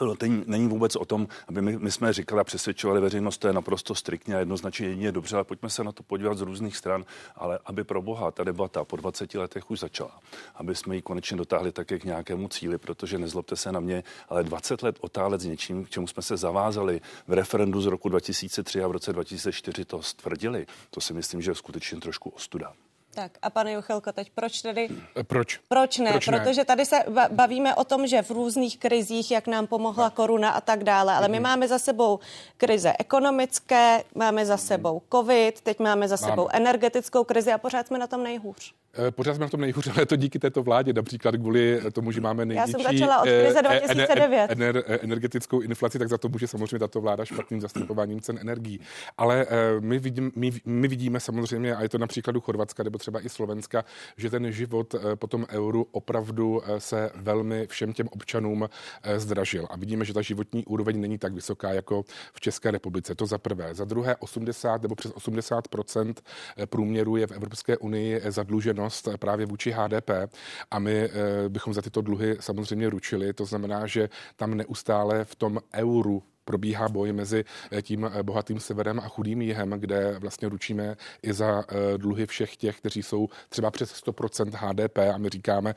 No, 0.00 0.16
Ten 0.16 0.44
není 0.46 0.68
vůbec 0.68 0.96
o 0.96 1.04
tom, 1.04 1.28
aby 1.48 1.62
my, 1.62 1.78
my 1.78 1.90
jsme 1.90 2.12
říkali 2.12 2.40
a 2.40 2.44
přesvědčovali 2.44 3.00
veřejnost, 3.00 3.38
to 3.38 3.46
je 3.46 3.52
naprosto 3.52 3.94
striktně 3.94 4.36
a 4.36 4.38
jednoznačně 4.38 4.86
jedině 4.86 5.12
dobře, 5.12 5.36
ale 5.36 5.44
pojďme 5.44 5.70
se 5.70 5.84
na 5.84 5.92
to 5.92 6.02
podívat 6.02 6.38
z 6.38 6.40
různých 6.40 6.76
stran, 6.76 7.04
ale 7.36 7.58
aby 7.64 7.84
pro 7.84 8.02
boha 8.02 8.30
ta 8.30 8.44
debata 8.44 8.84
po 8.84 8.96
20 8.96 9.34
letech 9.34 9.70
už 9.70 9.78
začala, 9.78 10.18
aby 10.54 10.74
jsme 10.74 10.96
ji 10.96 11.02
konečně 11.02 11.36
dotáhli 11.36 11.72
také 11.72 11.98
k 11.98 12.04
nějakému 12.04 12.48
cíli, 12.48 12.78
protože 12.78 13.18
nezlobte 13.18 13.56
se 13.56 13.72
na 13.72 13.80
mě, 13.80 14.04
ale 14.28 14.44
20 14.44 14.82
let 14.82 14.96
otálet 15.00 15.40
s 15.40 15.44
něčím, 15.44 15.84
k 15.84 15.90
čemu 15.90 16.06
jsme 16.06 16.22
se 16.22 16.36
zavázali 16.36 17.00
v 17.28 17.32
referendu 17.32 17.80
z 17.80 17.86
roku 17.86 18.08
2003 18.08 18.82
a 18.82 18.88
v 18.88 18.90
roce 18.90 19.12
2004 19.12 19.84
to 19.84 20.02
stvrdili, 20.02 20.66
to 20.90 21.00
si 21.00 21.14
myslím, 21.14 21.42
že 21.42 21.50
je 21.50 21.54
skutečně 21.54 22.00
trošku 22.00 22.30
ostuda. 22.30 22.72
Tak 23.14 23.32
a 23.42 23.50
pane 23.50 23.72
Juchelko, 23.72 24.12
teď 24.12 24.30
proč 24.34 24.62
tedy 24.62 24.88
E, 25.20 25.24
Proč? 25.24 25.60
Proč 25.68 25.98
ne? 25.98 26.10
Proč 26.10 26.26
ne? 26.26 26.40
Protože 26.40 26.64
tady 26.64 26.84
se 26.86 26.96
ba- 27.08 27.28
bavíme 27.32 27.74
o 27.74 27.84
tom, 27.84 28.06
že 28.06 28.22
v 28.22 28.30
různých 28.30 28.78
krizích, 28.78 29.30
jak 29.30 29.46
nám 29.46 29.66
pomohla 29.66 30.10
koruna 30.10 30.50
a 30.50 30.60
tak 30.60 30.84
dále, 30.84 31.14
ale 31.14 31.28
my 31.28 31.36
Mhm. 31.36 31.42
máme 31.42 31.68
za 31.68 31.78
sebou 31.78 32.18
krize 32.56 32.92
ekonomické, 32.98 34.04
máme 34.14 34.46
za 34.46 34.56
sebou 34.56 35.02
covid, 35.12 35.60
teď 35.60 35.78
máme 35.78 36.08
za 36.08 36.16
Máme. 36.20 36.32
sebou 36.32 36.48
energetickou 36.52 37.24
krizi 37.24 37.52
a 37.52 37.58
pořád 37.58 37.86
jsme 37.86 37.98
na 37.98 38.06
tom 38.06 38.22
nejhůř. 38.22 38.74
Eh, 38.98 39.10
pořád 39.10 39.34
jsme 39.34 39.44
na 39.44 39.48
tom 39.48 39.60
nejhůř, 39.60 39.88
ale 39.96 40.06
to 40.06 40.16
díky 40.16 40.38
této 40.38 40.62
vládě, 40.62 40.92
například 40.92 41.36
kvůli 41.36 41.80
tomu, 41.92 42.12
že 42.12 42.20
máme 42.20 42.44
největší 42.44 42.72
Já 42.72 42.78
jsem 42.78 42.98
začala 42.98 43.20
od 43.20 43.24
krize 43.24 43.62
2009. 43.62 44.38
Eh, 44.38 44.52
ener, 44.52 44.84
energetickou 44.86 45.60
inflaci, 45.60 45.98
tak 45.98 46.08
za 46.08 46.18
to 46.18 46.28
může 46.28 46.46
samozřejmě 46.46 46.78
tato 46.78 47.00
vláda 47.00 47.24
špatným 47.24 47.60
zastropováním 47.60 48.20
cen 48.20 48.38
energií. 48.40 48.80
Ale 49.18 49.46
eh, 49.48 49.80
my, 49.80 49.98
vidím, 49.98 50.32
my, 50.36 50.52
my 50.64 50.88
vidíme 50.88 51.20
samozřejmě, 51.20 51.76
a 51.76 51.82
je 51.82 51.88
to 51.88 51.98
na 51.98 52.06
příkladu 52.06 52.40
Chorvatska 52.40 52.82
nebo 52.82 52.98
třeba 52.98 53.26
i 53.26 53.28
Slovenska, 53.28 53.84
že 54.16 54.30
ten 54.30 54.52
život 54.52 54.94
po 55.14 55.26
tom 55.26 55.46
euru 55.48 55.86
opravdu 55.92 56.62
se 56.78 57.10
velmi 57.14 57.66
všem 57.66 57.92
těm 57.92 58.08
občanům 58.10 58.68
zdražil. 59.16 59.66
A 59.70 59.76
vidíme, 59.76 60.04
že 60.04 60.14
ta 60.14 60.22
životní 60.22 60.64
úroveň 60.64 61.00
není 61.00 61.18
tak 61.18 61.32
vysoká 61.32 61.72
jako 61.72 62.04
v 62.32 62.40
České 62.40 62.70
republice. 62.70 63.14
To 63.14 63.26
za 63.26 63.38
prvé. 63.38 63.74
Za 63.74 63.84
druhé 63.84 64.16
80 64.16 64.82
nebo 64.82 64.94
přes 64.94 65.12
80% 65.12 66.14
průměru 66.66 67.16
je 67.16 67.26
v 67.26 67.32
Evropské 67.32 67.76
unii 67.76 68.20
zadluženo 68.28 68.81
zadluženost 68.90 69.08
právě 69.20 69.46
vůči 69.46 69.70
HDP 69.70 70.10
a 70.70 70.78
my 70.78 70.92
eh, 70.92 71.48
bychom 71.48 71.74
za 71.74 71.82
tyto 71.82 72.02
dluhy 72.02 72.36
samozřejmě 72.40 72.90
ručili. 72.90 73.32
To 73.32 73.44
znamená, 73.44 73.86
že 73.86 74.08
tam 74.36 74.54
neustále 74.54 75.24
v 75.24 75.34
tom 75.34 75.60
euru 75.74 76.22
probíhá 76.44 76.88
boj 76.88 77.12
mezi 77.12 77.44
eh, 77.70 77.82
tím 77.82 78.10
eh, 78.12 78.22
bohatým 78.22 78.60
severem 78.60 79.00
a 79.00 79.08
chudým 79.08 79.42
jihem, 79.42 79.70
kde 79.70 80.18
vlastně 80.18 80.48
ručíme 80.48 80.96
i 81.22 81.32
za 81.32 81.64
eh, 81.68 81.98
dluhy 81.98 82.26
všech 82.26 82.56
těch, 82.56 82.76
kteří 82.76 83.02
jsou 83.02 83.28
třeba 83.48 83.70
přes 83.70 83.94
100% 84.04 84.50
HDP 84.54 84.98
a 84.98 85.18
my 85.18 85.28
říkáme 85.28 85.74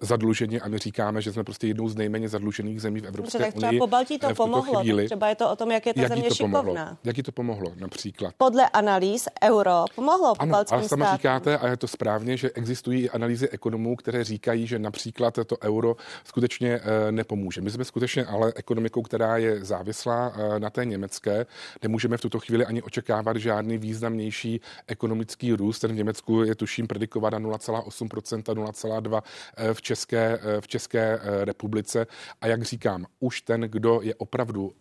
zadlužení 0.00 0.60
a 0.60 0.68
my 0.68 0.78
říkáme, 0.78 1.22
že 1.22 1.32
jsme 1.32 1.44
prostě 1.44 1.66
jednou 1.66 1.88
z 1.88 1.96
nejméně 1.96 2.28
zadlužených 2.28 2.80
zemí 2.80 3.00
v 3.00 3.04
Evropské 3.04 3.38
Dobře, 3.38 3.46
tak 3.46 3.54
třeba 3.54 3.68
unii. 3.68 3.78
po 3.78 3.86
Baltí 3.86 4.18
to 4.18 4.34
pomohlo, 4.34 4.80
chvíli. 4.80 5.06
třeba 5.06 5.28
je 5.28 5.34
to 5.34 5.50
o 5.50 5.56
tom, 5.56 5.70
jak 5.70 5.86
je 5.86 5.94
ta 5.94 6.00
jak 6.00 6.08
země 6.08 6.28
to 6.28 6.34
šikovná. 6.34 6.62
Pomohlo? 6.62 6.96
Jak 7.04 7.16
to 7.24 7.32
pomohlo 7.32 7.72
například? 7.76 8.34
Podle 8.36 8.68
analýz 8.68 9.28
euro 9.44 9.84
pomohlo 9.94 10.34
ano, 10.38 10.56
ale 10.56 10.64
sama 10.66 11.04
státům. 11.04 11.16
říkáte, 11.16 11.58
a 11.58 11.68
je 11.68 11.76
to 11.76 11.88
správně, 11.88 12.36
že 12.36 12.50
existují 12.54 13.10
analýzy 13.10 13.48
ekonomů, 13.48 13.96
které 13.96 14.24
říkají, 14.24 14.66
že 14.66 14.78
například 14.78 15.38
to 15.46 15.56
euro 15.62 15.96
skutečně 16.24 16.80
nepomůže. 17.10 17.60
My 17.60 17.70
jsme 17.70 17.84
skutečně 17.84 18.24
ale 18.24 18.52
ekonomikou, 18.72 19.02
která 19.02 19.36
je 19.36 19.64
závislá 19.64 20.32
eh, 20.34 20.60
na 20.60 20.70
té 20.70 20.84
německé. 20.84 21.46
Nemůžeme 21.82 22.16
v 22.16 22.20
tuto 22.20 22.40
chvíli 22.40 22.66
ani 22.66 22.82
očekávat 22.82 23.36
žádný 23.36 23.78
významnější 23.78 24.60
ekonomický 24.86 25.52
růst. 25.52 25.78
Ten 25.78 25.92
v 25.92 25.94
Německu 25.94 26.42
je 26.42 26.54
tuším 26.54 26.86
predikovat 26.86 27.32
na 27.32 27.38
0,8%, 27.38 28.42
0,2% 28.42 29.22
v 29.72 29.82
České, 29.82 30.38
eh, 30.42 30.60
v 30.60 30.68
České 30.68 31.20
eh, 31.20 31.44
republice. 31.44 32.06
A 32.40 32.46
jak 32.46 32.62
říkám, 32.62 33.06
už 33.20 33.42
ten, 33.42 33.60
kdo 33.60 34.00
je 34.02 34.14
opravdu 34.14 34.72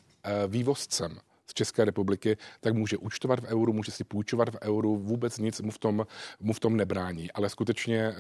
vývozcem 0.47 1.17
z 1.52 1.54
České 1.54 1.86
republiky, 1.86 2.38
tak 2.60 2.74
může 2.74 2.98
účtovat 2.98 3.40
v 3.40 3.46
euru, 3.46 3.74
může 3.74 3.92
si 3.92 4.04
půjčovat 4.04 4.50
v 4.50 4.58
euru, 4.62 4.98
vůbec 4.98 5.38
nic 5.38 5.62
mu 5.62 5.72
v 5.72 5.78
tom, 5.78 6.08
mu 6.40 6.54
v 6.54 6.60
tom 6.60 6.78
nebrání. 6.78 7.32
Ale 7.32 7.50
skutečně 7.50 8.14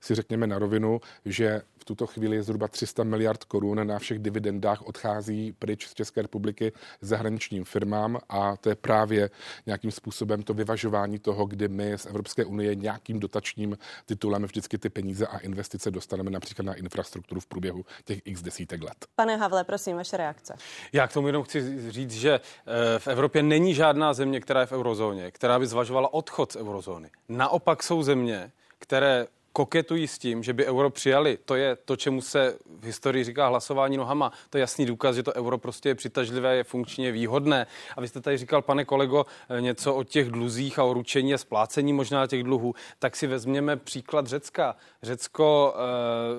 si 0.00 0.14
řekněme 0.14 0.46
na 0.46 0.58
rovinu, 0.58 1.00
že 1.24 1.62
tuto 1.88 2.06
chvíli 2.06 2.42
zhruba 2.42 2.68
300 2.68 3.04
miliard 3.04 3.44
korun 3.44 3.86
na 3.86 3.98
všech 3.98 4.18
dividendách 4.18 4.82
odchází 4.82 5.52
pryč 5.52 5.86
z 5.88 5.94
České 5.94 6.22
republiky 6.22 6.72
zahraničním 7.00 7.64
firmám 7.64 8.18
a 8.28 8.56
to 8.56 8.68
je 8.68 8.74
právě 8.74 9.30
nějakým 9.66 9.90
způsobem 9.90 10.42
to 10.42 10.54
vyvažování 10.54 11.18
toho, 11.18 11.46
kdy 11.46 11.68
my 11.68 11.98
z 11.98 12.06
Evropské 12.06 12.44
unie 12.44 12.74
nějakým 12.74 13.20
dotačním 13.20 13.78
titulem 14.06 14.44
vždycky 14.44 14.78
ty 14.78 14.88
peníze 14.88 15.26
a 15.26 15.38
investice 15.38 15.90
dostaneme 15.90 16.30
například 16.30 16.64
na 16.64 16.74
infrastrukturu 16.74 17.40
v 17.40 17.46
průběhu 17.46 17.84
těch 18.04 18.18
x 18.24 18.42
desítek 18.42 18.82
let. 18.82 19.06
Pane 19.14 19.36
Havle, 19.36 19.64
prosím, 19.64 19.96
vaše 19.96 20.16
reakce. 20.16 20.54
Já 20.92 21.08
k 21.08 21.12
tomu 21.12 21.26
jenom 21.26 21.42
chci 21.42 21.90
říct, 21.90 22.12
že 22.12 22.40
eh, 22.40 22.67
v 22.98 23.08
Evropě 23.08 23.42
není 23.42 23.74
žádná 23.74 24.12
země, 24.12 24.40
která 24.40 24.60
je 24.60 24.66
v 24.66 24.72
eurozóně, 24.72 25.30
která 25.30 25.58
by 25.58 25.66
zvažovala 25.66 26.14
odchod 26.14 26.52
z 26.52 26.56
eurozóny. 26.56 27.10
Naopak 27.28 27.82
jsou 27.82 28.02
země, 28.02 28.50
které 28.78 29.26
koketují 29.58 30.08
s 30.08 30.18
tím, 30.18 30.42
že 30.42 30.52
by 30.52 30.66
euro 30.66 30.90
přijali. 30.90 31.38
To 31.44 31.54
je 31.54 31.76
to, 31.76 31.96
čemu 31.96 32.20
se 32.20 32.56
v 32.80 32.84
historii 32.84 33.24
říká 33.24 33.48
hlasování 33.48 33.96
nohama. 33.96 34.32
To 34.50 34.58
je 34.58 34.60
jasný 34.60 34.86
důkaz, 34.86 35.16
že 35.16 35.22
to 35.22 35.34
euro 35.34 35.58
prostě 35.58 35.88
je 35.88 35.94
přitažlivé, 35.94 36.56
je 36.56 36.64
funkčně 36.64 37.12
výhodné. 37.12 37.66
A 37.96 38.00
vy 38.00 38.08
jste 38.08 38.20
tady 38.20 38.36
říkal, 38.36 38.62
pane 38.62 38.84
kolego, 38.84 39.26
něco 39.60 39.94
o 39.94 40.04
těch 40.04 40.30
dluzích 40.30 40.78
a 40.78 40.84
o 40.84 40.92
ručení 40.92 41.34
a 41.34 41.38
splácení 41.38 41.92
možná 41.92 42.26
těch 42.26 42.42
dluhů. 42.42 42.74
Tak 42.98 43.16
si 43.16 43.26
vezměme 43.26 43.76
příklad 43.76 44.26
Řecka. 44.26 44.76
Řecko 45.02 45.74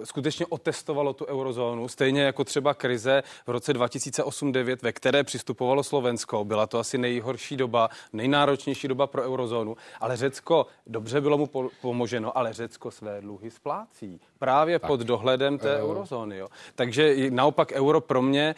e, 0.02 0.06
skutečně 0.06 0.46
otestovalo 0.46 1.14
tu 1.14 1.26
eurozónu, 1.26 1.88
stejně 1.88 2.22
jako 2.22 2.44
třeba 2.44 2.74
krize 2.74 3.24
v 3.48 3.50
roce 3.50 3.74
2008-2009, 3.74 4.78
ve 4.82 4.92
které 4.92 5.24
přistupovalo 5.24 5.84
Slovensko. 5.84 6.46
Byla 6.46 6.68
to 6.68 6.80
asi 6.80 6.98
nejhorší 6.98 7.58
doba, 7.58 7.90
nejnáročnější 8.14 8.88
doba 8.88 9.08
pro 9.08 9.24
eurozónu. 9.24 9.76
Ale 10.00 10.18
Řecko, 10.18 10.66
dobře 10.88 11.22
bylo 11.22 11.38
mu 11.38 11.50
pomoženo, 11.82 12.38
ale 12.38 12.54
Řecko 12.54 12.92
své 12.92 13.09
své 13.10 13.22
dluhy 13.22 13.52
splácí. 13.52 14.20
Právě 14.40 14.80
tak. 14.80 14.88
pod 14.88 15.00
dohledem 15.00 15.58
té 15.58 15.84
uh. 15.84 15.90
eurozóny. 15.90 16.38
Jo. 16.38 16.48
Takže 16.76 17.16
naopak 17.30 17.72
euro 17.72 18.02
pro 18.02 18.22
mě 18.22 18.56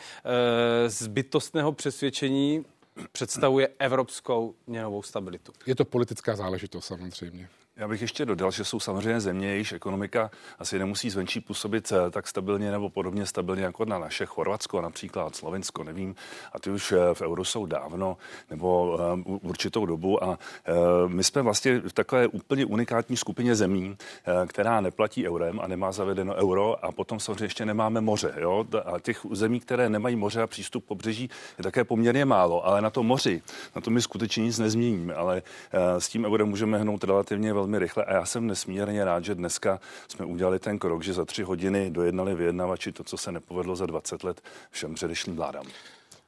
e, 0.85 0.89
z 0.89 1.07
bytostného 1.07 1.71
přesvědčení 1.71 2.65
představuje 3.11 3.69
evropskou 3.79 4.55
měnovou 4.67 5.01
stabilitu. 5.01 5.51
Je 5.65 5.75
to 5.75 5.85
politická 5.85 6.35
záležitost 6.35 6.85
samozřejmě. 6.85 7.49
Já 7.81 7.87
bych 7.87 8.01
ještě 8.01 8.25
dodal, 8.25 8.51
že 8.51 8.65
jsou 8.65 8.79
samozřejmě 8.79 9.19
země, 9.19 9.47
jejichž 9.47 9.71
ekonomika 9.71 10.31
asi 10.59 10.79
nemusí 10.79 11.09
zvenčí 11.09 11.39
působit 11.39 11.91
eh, 11.91 12.11
tak 12.11 12.27
stabilně 12.27 12.71
nebo 12.71 12.89
podobně 12.89 13.25
stabilně 13.25 13.63
jako 13.63 13.85
na 13.85 13.99
naše 13.99 14.25
Chorvatsko, 14.25 14.81
například 14.81 15.35
Slovensko, 15.35 15.83
nevím. 15.83 16.15
A 16.53 16.59
ty 16.59 16.69
už 16.69 16.91
eh, 16.91 17.13
v 17.13 17.21
euro 17.21 17.45
jsou 17.45 17.65
dávno 17.65 18.17
nebo 18.49 18.99
eh, 18.99 19.21
určitou 19.25 19.85
dobu. 19.85 20.23
A 20.23 20.39
my 21.07 21.23
jsme 21.23 21.41
vlastně 21.41 21.79
v 21.79 21.93
takové 21.93 22.27
úplně 22.27 22.65
unikátní 22.65 23.17
skupině 23.17 23.55
zemí, 23.55 23.97
která 24.47 24.81
neplatí 24.81 25.27
eurem 25.27 25.59
a 25.59 25.67
nemá 25.67 25.91
zavedeno 25.91 26.35
euro 26.35 26.85
a 26.85 26.91
potom 26.91 27.19
samozřejmě 27.19 27.45
ještě 27.45 27.65
nemáme 27.65 28.01
moře. 28.01 28.33
Jo? 28.37 28.65
A 28.85 28.99
těch 28.99 29.25
zemí, 29.31 29.59
které 29.59 29.89
nemají 29.89 30.15
moře 30.15 30.41
a 30.41 30.47
přístup 30.47 30.85
pobřeží, 30.85 31.29
je 31.57 31.63
také 31.63 31.83
poměrně 31.83 32.25
málo. 32.25 32.65
Ale 32.65 32.81
na 32.81 32.89
to 32.89 33.03
moři, 33.03 33.41
na 33.75 33.81
to 33.81 33.91
my 33.91 34.01
skutečně 34.01 34.43
nic 34.43 34.59
nezměníme. 34.59 35.13
Ale 35.13 35.41
s 35.97 36.09
tím 36.09 36.25
eurem 36.25 36.49
můžeme 36.49 36.77
hnout 36.77 37.03
relativně 37.03 37.53
velmi 37.53 37.70
rychle 37.79 38.05
a 38.05 38.13
já 38.13 38.25
jsem 38.25 38.47
nesmírně 38.47 39.05
rád, 39.05 39.25
že 39.25 39.35
dneska 39.35 39.79
jsme 40.07 40.25
udělali 40.25 40.59
ten 40.59 40.79
krok, 40.79 41.03
že 41.03 41.13
za 41.13 41.25
tři 41.25 41.43
hodiny 41.43 41.91
dojednali 41.91 42.35
vyjednavači 42.35 42.91
to, 42.91 43.03
co 43.03 43.17
se 43.17 43.31
nepovedlo 43.31 43.75
za 43.75 43.85
20 43.85 44.23
let 44.23 44.41
všem 44.71 44.93
předešlým 44.93 45.35
vládám. 45.35 45.65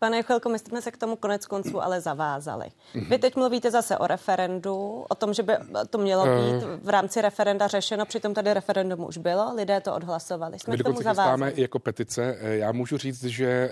Pane 0.04 0.24
Chvilko, 0.24 0.50
my 0.50 0.60
jsme 0.60 0.82
se 0.82 0.92
k 0.92 0.98
tomu 0.98 1.16
konec 1.16 1.46
konců 1.46 1.84
ale 1.84 2.02
zavázali. 2.02 2.66
Vy 3.10 3.18
teď 3.18 3.36
mluvíte 3.36 3.72
zase 3.72 3.98
o 3.98 4.08
referendu, 4.08 5.06
o 5.10 5.16
tom, 5.16 5.34
že 5.34 5.44
by 5.44 5.54
to 5.90 5.98
mělo 5.98 6.26
eh. 6.28 6.30
být 6.30 6.64
v 6.84 6.90
rámci 6.90 7.22
referenda 7.22 7.68
řešeno, 7.68 8.06
přitom 8.06 8.34
tady 8.34 8.54
referendum 8.54 9.06
už 9.06 9.18
bylo, 9.18 9.56
lidé 9.56 9.82
to 9.82 9.96
odhlasovali. 9.96 10.60
Jsme 10.60 10.72
My 10.72 10.78
k 10.78 10.84
tomu 10.84 11.02
zavázali. 11.02 11.54
jako 11.56 11.80
petice. 11.80 12.38
Eh, 12.40 12.56
já 12.56 12.72
můžu 12.72 12.98
říct, 12.98 13.24
že 13.24 13.46
eh, 13.46 13.72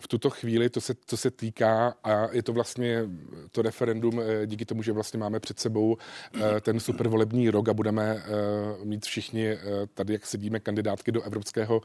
v 0.00 0.08
tuto 0.08 0.30
chvíli 0.30 0.70
to 0.70 0.80
se, 0.80 0.94
to 0.94 1.16
se 1.16 1.30
týká 1.30 1.94
a 2.04 2.28
je 2.32 2.42
to 2.42 2.52
vlastně 2.52 3.04
to 3.50 3.62
referendum 3.62 4.20
díky 4.46 4.64
tomu, 4.64 4.82
že 4.82 4.92
vlastně 4.92 5.20
máme 5.20 5.40
před 5.40 5.58
sebou 5.58 5.96
ten 6.60 6.80
supervolební 6.80 7.50
rok 7.50 7.68
a 7.68 7.74
budeme 7.74 8.22
mít 8.84 9.04
všichni 9.04 9.58
tady, 9.94 10.12
jak 10.12 10.26
sedíme, 10.26 10.60
kandidátky 10.60 11.12
do 11.12 11.22
Evropského 11.22 11.80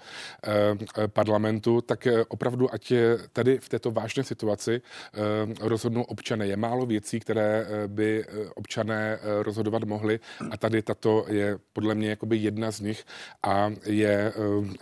parlamentu, 1.08 1.82
tak 1.82 2.08
opravdu, 2.28 2.74
ať 2.74 2.94
tady 3.34 3.57
v 3.60 3.70
této 3.70 3.92
vážné 3.92 4.24
situaci 4.24 4.82
eh, 4.82 5.20
rozhodnou 5.60 6.04
občané. 6.04 6.48
Je 6.48 6.58
málo 6.58 6.86
věcí, 6.86 7.20
které 7.20 7.66
eh, 7.68 7.88
by 7.88 8.26
eh, 8.28 8.50
občané 8.56 9.20
rozhodovat 9.42 9.84
mohli 9.84 10.20
a 10.52 10.58
tady 10.58 10.82
tato 10.82 11.26
je 11.28 11.58
podle 11.74 11.96
mě 11.96 12.10
jakoby 12.10 12.38
jedna 12.38 12.72
z 12.72 12.80
nich 12.80 13.06
a 13.44 13.72
je 13.86 14.34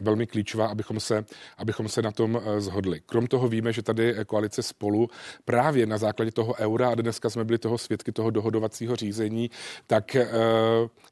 velmi 0.01 0.27
klíčová, 0.27 0.67
abychom 0.67 0.99
se, 0.99 1.25
abychom 1.57 1.89
se 1.89 2.01
na 2.01 2.11
tom 2.11 2.41
zhodli. 2.57 3.01
Krom 3.05 3.27
toho 3.27 3.47
víme, 3.47 3.73
že 3.73 3.81
tady 3.81 4.15
koalice 4.25 4.63
spolu 4.63 5.09
právě 5.45 5.85
na 5.85 5.97
základě 5.97 6.31
toho 6.31 6.55
eura 6.55 6.89
a 6.89 6.95
dneska 6.95 7.29
jsme 7.29 7.43
byli 7.45 7.57
toho 7.57 7.77
svědky 7.77 8.11
toho 8.11 8.29
dohodovacího 8.29 8.95
řízení, 8.95 9.51
tak 9.87 10.15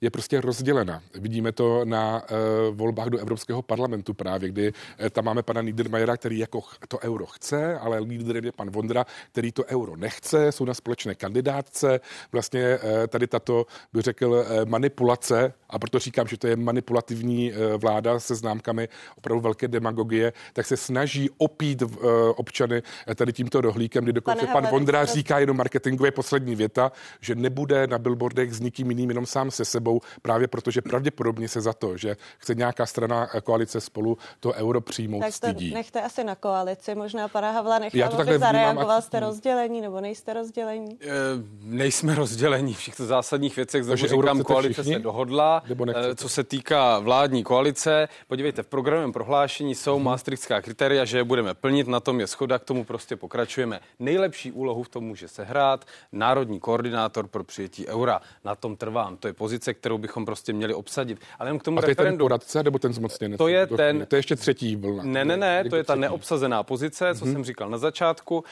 je 0.02 0.10
prostě 0.12 0.42
rozdělena. 0.42 1.02
Vidíme 1.14 1.52
to 1.52 1.86
na 1.86 2.24
volbách 2.72 3.08
do 3.08 3.18
Evropského 3.18 3.62
parlamentu 3.62 4.14
právě, 4.14 4.50
kdy 4.50 4.74
tam 5.12 5.26
máme 5.26 5.44
pana 5.44 5.62
Niedermayera, 5.62 6.18
který 6.18 6.40
jako 6.40 6.62
to 6.88 7.00
euro 7.00 7.26
chce, 7.26 7.43
chce, 7.44 7.80
ale 7.80 8.00
lídrem 8.00 8.46
je 8.46 8.52
pan 8.52 8.70
Vondra, 8.70 9.06
který 9.32 9.52
to 9.52 9.66
euro 9.66 9.96
nechce, 9.96 10.52
jsou 10.52 10.66
na 10.66 10.74
společné 10.74 11.16
kandidátce. 11.16 12.00
Vlastně 12.32 12.62
eh, 12.62 13.08
tady 13.08 13.28
tato, 13.28 13.66
bych 13.94 14.04
řekl, 14.04 14.46
eh, 14.48 14.66
manipulace, 14.66 15.54
a 15.70 15.80
proto 15.80 16.00
říkám, 16.00 16.28
že 16.28 16.38
to 16.38 16.48
je 16.48 16.56
manipulativní 16.56 17.52
eh, 17.52 17.78
vláda 17.78 18.20
se 18.20 18.36
známkami 18.36 18.90
opravdu 19.18 19.42
velké 19.42 19.68
demagogie, 19.68 20.34
tak 20.54 20.66
se 20.66 20.78
snaží 20.78 21.30
opít 21.38 21.84
občany 22.36 22.82
tady 23.16 23.34
tímto 23.34 23.62
rohlíkem, 23.62 24.04
kdy 24.04 24.14
dokonce 24.14 24.48
pan 24.48 24.68
Vondra 24.68 25.06
říká 25.06 25.40
jenom 25.40 25.58
marketingově 25.58 26.12
poslední 26.12 26.56
věta, 26.56 26.92
že 27.22 27.36
nebude 27.36 27.88
na 27.88 27.98
billboardech 27.98 28.54
s 28.54 28.60
nikým 28.60 28.92
jiným, 28.92 29.10
jenom 29.10 29.26
sám 29.26 29.52
se 29.52 29.66
sebou, 29.66 30.02
právě 30.22 30.48
protože 30.48 30.82
pravděpodobně 30.82 31.48
se 31.48 31.62
za 31.62 31.74
to, 31.74 31.98
že 31.98 32.18
chce 32.38 32.56
nějaká 32.56 32.86
strana 32.86 33.28
koalice 33.44 33.82
spolu 33.82 34.18
to 34.40 34.54
euro 34.54 34.82
přijmout, 34.82 35.20
tak 35.20 35.30
to 35.30 35.38
stydí. 35.38 35.74
nechte 35.74 36.02
asi 36.02 36.24
na 36.24 36.36
koalici, 36.36 36.96
možná 36.96 37.28
pana 37.34 37.52
Havla 37.52 37.80
nechal, 37.80 38.22
aby 38.22 38.40
zareagoval. 38.40 39.02
Jste 39.02 39.20
rozdělení 39.20 39.82
nebo 39.82 40.02
nejste 40.02 40.34
rozdělení? 40.34 40.98
E, 41.02 41.08
nejsme 41.62 42.16
rozdělení. 42.24 42.74
Všech 42.74 42.96
to 42.96 43.06
zásadních 43.06 43.56
věcech, 43.56 43.84
znovu 43.84 44.08
říkám, 44.08 44.44
koalice 44.44 44.74
všichni? 44.74 44.94
se 44.94 45.00
dohodla. 45.00 45.64
E, 45.96 46.16
co 46.16 46.30
se 46.30 46.44
týká 46.44 47.00
vládní 47.00 47.44
koalice, 47.44 48.08
podívejte, 48.28 48.64
v 48.64 48.68
programovém 48.68 49.12
prohlášení 49.12 49.76
jsou 49.76 49.96
hmm. 49.96 50.06
maastrichtská 50.06 50.62
kritéria, 50.62 51.06
že 51.06 51.18
je 51.18 51.24
budeme 51.24 51.54
plnit, 51.54 51.88
na 51.88 52.00
tom 52.00 52.20
je 52.20 52.28
schoda, 52.28 52.60
k 52.60 52.64
tomu 52.64 52.84
prostě 52.84 53.16
pokračujeme. 53.16 53.80
Nejlepší 54.00 54.52
úlohu 54.52 54.84
v 54.84 54.90
tom 54.90 55.04
může 55.04 55.28
sehrát 55.28 55.86
národní 56.12 56.60
koordinátor 56.60 57.28
pro 57.28 57.44
přijetí 57.44 57.88
eura. 57.88 58.22
Na 58.46 58.56
tom 58.56 58.76
trvám. 58.76 59.18
To 59.18 59.28
je 59.28 59.34
pozice, 59.34 59.74
kterou 59.74 59.98
bychom 59.98 60.26
prostě 60.26 60.54
měli 60.54 60.74
obsadit. 60.74 61.20
Ale 61.40 61.50
jen 61.50 61.60
k 61.60 61.64
tomu 61.64 61.80
A 61.80 61.82
to 61.82 61.90
je 61.90 61.96
ten 61.96 62.18
poradce 62.18 62.64
nebo 62.64 62.80
ten 62.80 62.94
zmocněnec? 62.94 63.38
To 63.38 63.48
je 63.48 63.68
ten. 63.68 64.06
To 64.06 64.16
je 64.16 64.20
ještě 64.20 64.36
třetí 64.36 64.76
vlna. 64.76 65.04
Ne, 65.04 65.26
ne, 65.26 65.38
ne, 65.38 65.64
to 65.70 65.76
je 65.76 65.84
ta 65.84 65.96
neobsazená 65.96 66.64
pozice, 66.64 67.16
co 67.16 67.23
hmm. 67.24 67.34
jsem 67.34 67.44
říkal 67.44 67.70
na 67.70 67.78
začátku, 67.78 68.44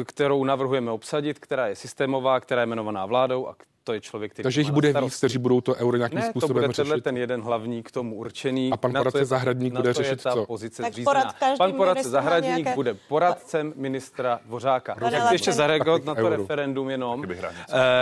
eh, 0.00 0.04
kterou 0.04 0.44
navrhujeme 0.44 0.90
obsadit, 0.90 1.38
která 1.38 1.66
je 1.66 1.76
systémová, 1.76 2.40
která 2.40 2.60
je 2.60 2.66
jmenovaná 2.66 3.06
vládou 3.06 3.48
a 3.48 3.54
to 3.90 3.94
je 3.94 4.00
člověk, 4.00 4.32
který 4.32 4.42
Takže 4.42 4.60
jich 4.60 4.70
bude 4.70 4.92
víc, 4.92 5.16
kteří 5.16 5.38
budou 5.38 5.60
to 5.60 5.74
euro 5.74 5.96
nějakým 5.96 6.18
ne, 6.18 6.30
způsobem 6.30 6.62
to 6.62 6.68
bude 6.68 6.90
řešit. 6.90 7.04
ten 7.04 7.16
jeden 7.16 7.42
hlavní 7.42 7.82
k 7.82 7.90
tomu 7.90 8.16
určený. 8.16 8.70
A 8.72 8.76
pan 8.76 8.92
poradce 8.92 9.24
Zahradník 9.24 9.74
bude 9.74 9.92
řešit 9.92 10.22
ta 10.22 10.32
co? 10.32 10.46
Pozice 10.46 10.82
tak 10.82 10.92
porad, 11.04 11.34
pan 11.58 11.72
poradce 11.72 12.08
Zahradník 12.08 12.56
nějaké... 12.56 12.74
bude 12.74 12.94
poradcem 12.94 13.72
ministra 13.76 14.40
Dvořáka. 14.44 14.94
Tak 14.94 15.32
ještě 15.32 15.52
zareagovat 15.52 16.04
na 16.04 16.14
to 16.14 16.20
euro. 16.20 16.36
referendum 16.36 16.90
jenom. 16.90 17.20
Uh, 17.20 17.26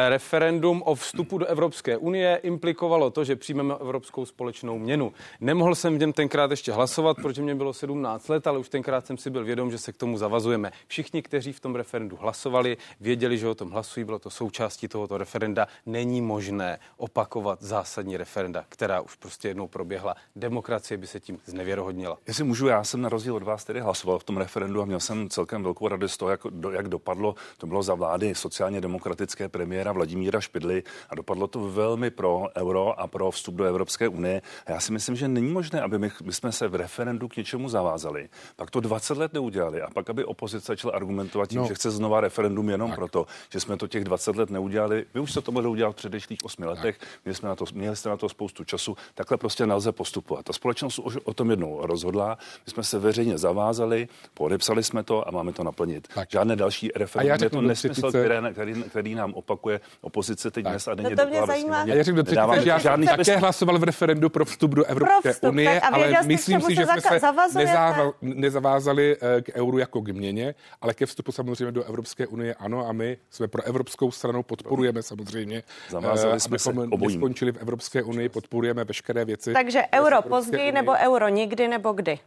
referendum 0.08 0.82
o 0.82 0.94
vstupu 0.94 1.38
do 1.38 1.46
Evropské 1.46 1.96
unie 1.96 2.36
implikovalo 2.36 3.10
to, 3.10 3.24
že 3.24 3.36
přijmeme 3.36 3.74
evropskou 3.80 4.26
společnou 4.26 4.78
měnu. 4.78 5.12
Nemohl 5.40 5.74
jsem 5.74 5.94
v 5.94 5.98
něm 5.98 6.12
tenkrát 6.12 6.50
ještě 6.50 6.72
hlasovat, 6.72 7.16
protože 7.22 7.42
mě 7.42 7.54
bylo 7.54 7.72
17 7.72 8.28
let, 8.28 8.46
ale 8.46 8.58
už 8.58 8.68
tenkrát 8.68 9.06
jsem 9.06 9.18
si 9.18 9.30
byl 9.30 9.44
vědom, 9.44 9.70
že 9.70 9.78
se 9.78 9.92
k 9.92 9.96
tomu 9.96 10.18
zavazujeme. 10.18 10.72
Všichni, 10.86 11.22
kteří 11.22 11.52
v 11.52 11.60
tom 11.60 11.74
referendu 11.74 12.16
hlasovali, 12.16 12.76
věděli, 13.00 13.38
že 13.38 13.48
o 13.48 13.54
tom 13.54 13.70
hlasují, 13.70 14.04
bylo 14.04 14.18
to 14.18 14.30
součástí 14.30 14.88
tohoto 14.88 15.18
referenda. 15.18 15.66
Není 15.86 16.20
možné 16.20 16.78
opakovat 16.96 17.62
zásadní 17.62 18.16
referenda, 18.16 18.64
která 18.68 19.00
už 19.00 19.14
prostě 19.14 19.48
jednou 19.48 19.68
proběhla. 19.68 20.14
Demokracie 20.36 20.98
by 20.98 21.06
se 21.06 21.20
tím 21.20 21.38
znevěrohodnila. 21.44 22.18
Jestli 22.26 22.44
můžu, 22.44 22.66
já 22.66 22.84
jsem 22.84 23.00
na 23.00 23.08
rozdíl 23.08 23.36
od 23.36 23.42
vás 23.42 23.64
tedy 23.64 23.80
hlasoval 23.80 24.18
v 24.18 24.24
tom 24.24 24.36
referendu 24.36 24.82
a 24.82 24.84
měl 24.84 25.00
jsem 25.00 25.28
celkem 25.28 25.62
velkou 25.62 25.88
radost 25.88 26.12
z 26.12 26.16
toho, 26.16 26.30
jak, 26.30 26.40
do, 26.50 26.70
jak 26.70 26.88
dopadlo. 26.88 27.34
To 27.58 27.66
bylo 27.66 27.82
za 27.82 27.94
vlády 27.94 28.34
sociálně 28.34 28.80
demokratické 28.80 29.48
premiéra 29.48 29.92
Vladimíra 29.92 30.40
Špidly 30.40 30.82
a 31.10 31.14
dopadlo 31.14 31.46
to 31.46 31.60
velmi 31.60 32.10
pro 32.10 32.46
euro 32.56 33.00
a 33.00 33.06
pro 33.06 33.30
vstup 33.30 33.54
do 33.54 33.64
Evropské 33.64 34.08
unie. 34.08 34.42
A 34.66 34.72
já 34.72 34.80
si 34.80 34.92
myslím, 34.92 35.16
že 35.16 35.28
není 35.28 35.48
možné, 35.48 35.80
aby 35.80 35.98
my, 35.98 36.10
my 36.24 36.32
jsme 36.32 36.52
se 36.52 36.68
v 36.68 36.74
referendu 36.74 37.28
k 37.28 37.36
něčemu 37.36 37.68
zavázali, 37.68 38.28
pak 38.56 38.70
to 38.70 38.80
20 38.80 39.18
let 39.18 39.32
neudělali 39.32 39.82
a 39.82 39.90
pak, 39.90 40.10
aby 40.10 40.24
opozice 40.24 40.66
začala 40.66 40.94
argumentovat 40.94 41.48
tím, 41.48 41.60
no. 41.60 41.66
že 41.66 41.74
chce 41.74 41.90
znova 41.90 42.20
referendum 42.20 42.70
jenom 42.70 42.90
tak. 42.90 42.98
proto, 42.98 43.26
že 43.52 43.60
jsme 43.60 43.76
to 43.76 43.88
těch 43.88 44.04
20 44.04 44.36
let 44.36 44.50
neudělali. 44.50 45.04
Vy 45.14 45.20
už 45.20 45.32
se 45.32 45.40
to 45.40 45.52
mohli 45.68 45.78
udělat 45.78 45.92
v 45.92 45.96
předešlých 45.96 46.38
osmi 46.44 46.66
letech, 46.66 46.98
měli, 47.24 47.34
jsme 47.34 47.48
na 47.48 47.56
to, 47.56 47.64
měli 47.72 47.96
jste 47.96 48.08
na 48.08 48.16
to 48.16 48.28
spoustu 48.28 48.64
času, 48.64 48.96
takhle 49.14 49.36
prostě 49.36 49.66
nelze 49.66 49.92
postupovat. 49.92 50.44
Ta 50.44 50.52
společnost 50.52 50.98
už 50.98 51.16
o 51.24 51.34
tom 51.34 51.50
jednou 51.50 51.86
rozhodla, 51.86 52.38
my 52.66 52.72
jsme 52.72 52.82
se 52.82 52.98
veřejně 52.98 53.38
zavázali, 53.38 54.08
podepsali 54.34 54.82
jsme 54.82 55.02
to 55.02 55.28
a 55.28 55.30
máme 55.30 55.52
to 55.52 55.64
naplnit. 55.64 56.08
Tak. 56.14 56.30
Žádné 56.30 56.56
další 56.56 56.90
referendum 56.96 57.42
je 57.42 57.50
to 57.50 57.60
nesmysl, 57.60 58.08
který, 58.08 58.34
který, 58.52 58.82
který, 58.82 59.14
nám 59.14 59.34
opakuje 59.34 59.80
opozice 60.00 60.50
teď 60.50 60.64
tak. 60.64 60.72
dnes 60.72 60.88
a 60.88 60.94
denně 60.94 61.10
no 61.10 61.24
to 61.24 61.30
mě 61.30 61.46
zajímá. 61.46 61.82
A 61.82 61.86
já 61.86 62.04
řeknu 62.04 62.22
do 62.22 62.30
že 62.62 62.68
já 62.68 62.78
žádný 62.78 63.06
také 63.06 63.36
hlasoval 63.36 63.78
v 63.78 63.84
referendu 63.84 64.28
pro 64.30 64.44
vstup 64.44 64.74
do 64.74 64.84
Evropské 64.84 65.32
vstup, 65.32 65.50
unie, 65.50 65.80
ale 65.80 66.22
myslím 66.24 66.60
si, 66.60 66.74
že 66.74 66.86
jsme 66.86 67.00
se 67.00 67.20
nezával, 67.54 68.14
nezavázali 68.22 69.16
eh, 69.20 69.42
k 69.42 69.50
euru 69.54 69.78
jako 69.78 70.00
k 70.00 70.08
měně, 70.08 70.54
ale 70.80 70.94
ke 70.94 71.06
vstupu 71.06 71.32
samozřejmě 71.32 71.72
do 71.72 71.84
Evropské 71.84 72.26
unie 72.26 72.54
ano 72.54 72.88
a 72.88 72.92
my 72.92 73.18
jsme 73.30 73.48
pro 73.48 73.62
evropskou 73.62 74.10
stranu, 74.10 74.42
podporujeme 74.42 75.02
samozřejmě. 75.02 75.47
Zavázali 75.88 76.36
eh, 76.36 76.40
jsme 76.40 76.58
se 76.58 76.70
obojím. 76.70 77.20
skončili 77.20 77.52
v 77.52 77.56
Evropské 77.56 78.02
unii, 78.02 78.28
podporujeme 78.28 78.84
veškeré 78.84 79.24
věci. 79.24 79.52
Takže 79.52 79.82
euro 79.94 80.22
později 80.22 80.72
nebo 80.72 80.92
euro 80.92 81.28
nikdy 81.28 81.68
nebo 81.68 81.92
kdy? 81.92 82.18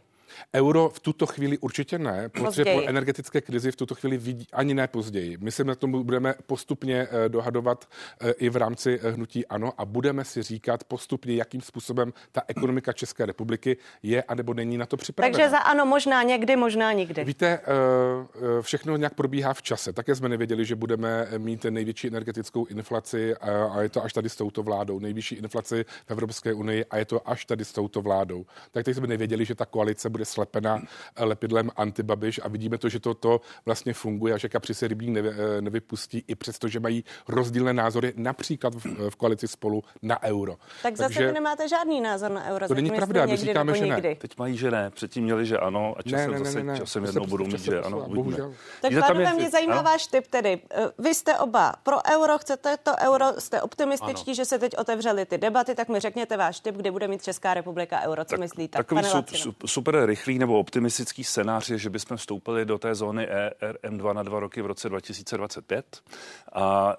Euro 0.54 0.88
v 0.88 1.00
tuto 1.00 1.26
chvíli 1.26 1.58
určitě 1.58 1.98
ne, 1.98 2.28
protože 2.28 2.64
po 2.64 2.82
energetické 2.86 3.40
krizi 3.40 3.72
v 3.72 3.76
tuto 3.76 3.94
chvíli 3.94 4.16
vidí 4.16 4.46
ani 4.52 4.74
ne 4.74 4.88
později. 4.88 5.36
My 5.40 5.50
se 5.50 5.64
na 5.64 5.74
tom 5.74 6.02
budeme 6.04 6.34
postupně 6.46 7.08
eh, 7.10 7.28
dohadovat 7.28 7.88
eh, 8.20 8.32
i 8.32 8.48
v 8.50 8.56
rámci 8.56 9.00
eh, 9.02 9.10
hnutí 9.10 9.46
ANO 9.46 9.72
a 9.78 9.84
budeme 9.84 10.24
si 10.24 10.42
říkat 10.42 10.84
postupně, 10.84 11.34
jakým 11.34 11.60
způsobem 11.60 12.12
ta 12.32 12.42
ekonomika 12.48 12.92
České 12.92 13.26
republiky 13.26 13.76
je 14.02 14.22
anebo 14.22 14.54
není 14.54 14.78
na 14.78 14.86
to 14.86 14.96
připravena. 14.96 15.38
Takže 15.38 15.50
za 15.50 15.58
ano 15.58 15.86
možná 15.86 16.22
někdy, 16.22 16.56
možná 16.56 16.92
nikdy. 16.92 17.24
Víte, 17.24 17.60
všechno 18.60 18.96
nějak 18.96 19.14
probíhá 19.14 19.54
v 19.54 19.62
čase. 19.62 19.92
Také 19.92 20.14
jsme 20.14 20.28
nevěděli, 20.28 20.64
že 20.64 20.76
budeme 20.76 21.28
mít 21.38 21.64
největší 21.64 22.08
energetickou 22.08 22.66
inflaci 22.66 23.36
a 23.36 23.82
je 23.82 23.88
to 23.88 24.04
až 24.04 24.12
tady 24.12 24.28
s 24.28 24.36
touto 24.36 24.62
vládou. 24.62 24.98
Nejvyšší 24.98 25.34
inflaci 25.34 25.84
v 26.06 26.10
Evropské 26.10 26.54
unii 26.54 26.84
a 26.90 26.96
je 26.96 27.04
to 27.04 27.28
až 27.28 27.44
tady 27.44 27.64
s 27.64 27.72
touto 27.72 28.02
vládou. 28.02 28.46
Tak 28.70 28.84
teď 28.84 28.96
jsme 28.96 29.06
nevěděli, 29.06 29.44
že 29.44 29.54
ta 29.54 29.66
koalice 29.66 30.10
bude 30.10 30.21
slepena 30.24 30.82
lepidlem 31.20 31.70
antibabiš 31.76 32.40
a 32.44 32.48
vidíme 32.48 32.78
to, 32.78 32.88
že 32.88 33.00
to, 33.00 33.14
to 33.14 33.40
vlastně 33.66 33.94
funguje 33.94 34.34
a 34.34 34.38
že 34.38 34.48
kapři 34.48 34.74
se 34.74 34.88
rybník 34.88 35.10
nevy, 35.10 35.30
eh, 35.30 35.60
nevypustí 35.60 36.24
i 36.28 36.34
přesto, 36.34 36.68
že 36.68 36.80
mají 36.80 37.04
rozdílné 37.28 37.72
názory 37.72 38.12
například 38.16 38.74
v, 38.74 39.10
v 39.10 39.16
koalici 39.16 39.48
spolu 39.48 39.84
na 40.02 40.22
euro. 40.22 40.56
Tak 40.82 40.96
zase 40.96 41.08
Takže, 41.08 41.26
vy 41.26 41.32
nemáte 41.32 41.68
žádný 41.68 42.00
názor 42.00 42.30
na 42.30 42.44
euro. 42.44 42.68
To 42.68 42.74
není 42.74 42.90
pravda, 42.90 43.26
my 43.26 43.36
říkáme, 43.36 43.74
že 43.76 43.86
ne. 43.86 44.14
Teď 44.14 44.38
mají, 44.38 44.56
že 44.56 44.70
ne, 44.70 44.90
předtím 44.90 45.24
měli, 45.24 45.46
že 45.46 45.58
ano 45.58 45.94
a 45.98 46.02
časem, 46.02 46.30
ne, 46.30 46.38
ne, 46.38 46.44
zase, 46.44 46.62
ne, 46.62 46.72
ne, 46.72 46.78
časem 46.78 47.04
jednou 47.04 47.26
budou 47.26 47.46
mít, 47.46 47.60
že 47.60 47.80
ano. 47.80 48.06
Bohužel. 48.08 48.54
Tak 48.80 48.92
pánové, 49.00 49.34
mě 49.34 49.50
zajímá 49.50 49.74
ano? 49.74 49.82
váš 49.82 50.06
tip 50.06 50.26
tedy. 50.26 50.60
Eh, 50.70 50.90
vy 50.98 51.14
jste 51.14 51.38
oba 51.38 51.72
pro 51.82 51.96
euro, 52.14 52.38
chcete 52.38 52.76
to 52.76 52.92
euro, 53.06 53.26
jste 53.38 53.62
optimističtí, 53.62 54.30
ano. 54.30 54.34
že 54.34 54.44
se 54.44 54.58
teď 54.58 54.72
otevřely 54.78 55.26
ty 55.26 55.38
debaty, 55.38 55.74
tak 55.74 55.88
mi 55.88 56.00
řekněte 56.00 56.36
váš 56.36 56.60
tip, 56.60 56.76
kde 56.76 56.90
bude 56.90 57.08
mít 57.08 57.22
Česká 57.22 57.54
republika 57.54 58.00
euro. 58.00 58.24
Co 58.24 58.30
tak, 58.30 58.40
myslíte? 58.40 58.78
Takový 58.78 59.02
super 59.66 60.06
rychlý 60.12 60.38
nebo 60.38 60.58
optimistický 60.58 61.24
scénář 61.24 61.70
je, 61.70 61.78
že 61.78 61.90
bychom 61.90 62.16
vstoupili 62.16 62.64
do 62.64 62.78
té 62.78 62.94
zóny 62.94 63.28
ERM2 63.60 64.14
na 64.14 64.22
dva 64.22 64.40
roky 64.40 64.62
v 64.62 64.66
roce 64.66 64.88
2025 64.88 66.02
a 66.52 66.96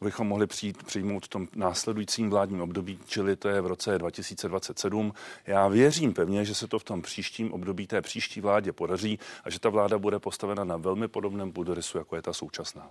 bychom 0.00 0.26
mohli 0.26 0.46
přijít, 0.46 0.82
přijmout 0.82 1.24
v 1.24 1.28
tom 1.28 1.48
následujícím 1.56 2.30
vládním 2.30 2.60
období, 2.60 2.98
čili 3.06 3.36
to 3.36 3.48
je 3.48 3.60
v 3.60 3.66
roce 3.66 3.98
2027. 3.98 5.12
Já 5.46 5.68
věřím 5.68 6.14
pevně, 6.14 6.44
že 6.44 6.54
se 6.54 6.68
to 6.68 6.78
v 6.78 6.84
tom 6.84 7.02
příštím 7.02 7.52
období 7.52 7.86
té 7.86 8.00
příští 8.00 8.40
vládě 8.40 8.72
podaří 8.72 9.18
a 9.44 9.50
že 9.50 9.60
ta 9.60 9.68
vláda 9.68 9.98
bude 9.98 10.18
postavena 10.18 10.64
na 10.64 10.76
velmi 10.76 11.08
podobném 11.08 11.52
půdorysu, 11.52 11.98
jako 11.98 12.16
je 12.16 12.22
ta 12.22 12.32
současná. 12.32 12.90